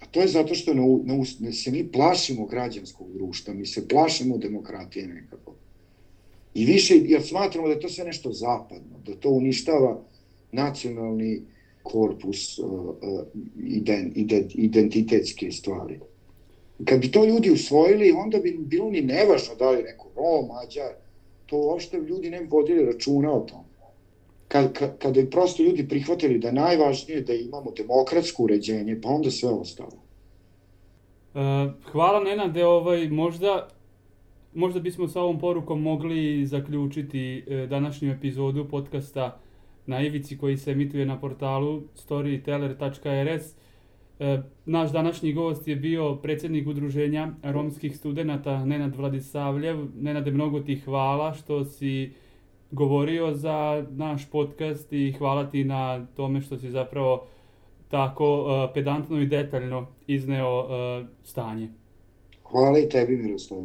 A 0.00 0.06
to 0.06 0.20
je 0.20 0.28
zato 0.28 0.54
što 0.54 0.74
ne, 0.74 0.82
ne, 1.04 1.22
ne 1.40 1.52
se 1.52 1.70
mi 1.70 1.92
plašimo 1.92 2.46
građanskog 2.46 3.12
društva, 3.12 3.54
mi 3.54 3.66
se 3.66 3.88
plašimo 3.88 4.38
demokratije 4.38 5.06
nekako. 5.06 5.54
I 6.54 6.64
više, 6.64 6.94
jer 7.04 7.22
smatramo 7.22 7.68
da 7.68 7.74
je 7.74 7.80
to 7.80 7.88
sve 7.88 8.04
nešto 8.04 8.32
zapadno, 8.32 8.98
da 9.06 9.14
to 9.14 9.30
uništava 9.30 10.02
nacionalni 10.52 11.42
korpus 11.82 12.58
uh, 12.58 12.70
uh, 12.72 12.94
ident, 13.66 14.16
ident, 14.16 14.54
identitetske 14.54 15.50
stvari. 15.50 16.00
Kad 16.84 17.00
bi 17.00 17.10
to 17.10 17.24
ljudi 17.24 17.50
usvojili, 17.50 18.12
onda 18.12 18.38
bi 18.38 18.58
bilo 18.60 18.90
ni 18.90 19.00
nevažno 19.00 19.54
da 19.54 19.70
li 19.70 19.82
neko 19.82 20.08
Rom, 20.16 20.48
Mađar, 20.48 20.92
to 21.46 21.56
uopšte 21.56 21.96
ljudi 21.96 22.30
ne 22.30 22.40
bi 22.40 22.46
vodili 22.50 22.84
računa 22.84 23.32
o 23.32 23.40
tom. 23.40 23.69
Kad, 24.52 24.72
kad, 24.72 24.98
kada 24.98 25.20
bi 25.20 25.30
prosto 25.30 25.62
ljudi 25.62 25.88
prihvatili 25.88 26.38
da 26.38 26.48
je 26.48 26.54
najvažnije 26.54 27.20
da 27.20 27.34
imamo 27.34 27.72
demokratsko 27.76 28.42
uređenje, 28.42 29.00
pa 29.02 29.08
onda 29.08 29.30
sve 29.30 29.48
ostalo. 29.48 30.02
Uh, 31.34 31.40
hvala 31.92 32.20
Nenade, 32.20 32.64
ovaj, 32.66 33.08
možda, 33.08 33.68
možda 34.54 34.80
bismo 34.80 35.08
sa 35.08 35.20
ovom 35.20 35.38
porukom 35.38 35.82
mogli 35.82 36.46
zaključiti 36.46 37.44
uh, 37.46 37.68
današnju 37.68 38.12
epizodu 38.12 38.68
podcasta 38.68 39.40
na 39.86 40.02
Ivici 40.02 40.38
koji 40.38 40.56
se 40.56 40.70
emituje 40.70 41.06
na 41.06 41.20
portalu 41.20 41.82
storyteller.rs. 41.94 43.54
E, 44.20 44.42
naš 44.66 44.92
današnji 44.92 45.32
gost 45.32 45.68
je 45.68 45.76
bio 45.76 46.14
predsjednik 46.14 46.66
udruženja 46.66 47.28
romskih 47.42 47.96
studenta 47.96 48.64
Nenad 48.64 48.96
Vladisavljev. 48.96 49.86
Nenade, 50.00 50.30
mnogo 50.30 50.60
ti 50.60 50.76
hvala 50.76 51.34
što 51.34 51.64
si 51.64 52.12
govorio 52.70 53.34
za 53.34 53.86
naš 53.90 54.30
podcast 54.30 54.92
i 54.92 55.12
hvala 55.12 55.50
ti 55.50 55.64
na 55.64 56.06
tome 56.06 56.40
što 56.40 56.58
si 56.58 56.70
zapravo 56.70 57.26
tako 57.88 58.40
uh, 58.40 58.70
pedantno 58.74 59.20
i 59.20 59.26
detaljno 59.26 59.86
izneo 60.06 60.60
uh, 60.60 61.06
stanje. 61.24 61.68
Hvala 62.42 62.78
i 62.78 62.88
tebi, 62.88 63.16
Miroslav. 63.16 63.60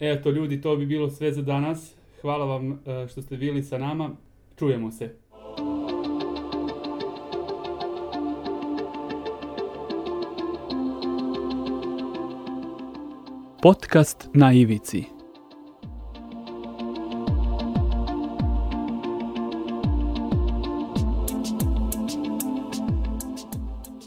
Eto, 0.00 0.30
ljudi, 0.30 0.60
to 0.60 0.76
bi 0.76 0.86
bilo 0.86 1.10
sve 1.10 1.32
za 1.32 1.42
danas. 1.42 1.94
Hvala 2.20 2.44
vam 2.44 2.70
uh, 2.70 2.78
što 3.10 3.22
ste 3.22 3.36
bili 3.36 3.62
sa 3.62 3.78
nama. 3.78 4.10
Čujemo 4.58 4.90
se. 4.90 5.14
Podcast 13.62 14.28
na 14.34 14.52
ivici. 14.52 15.19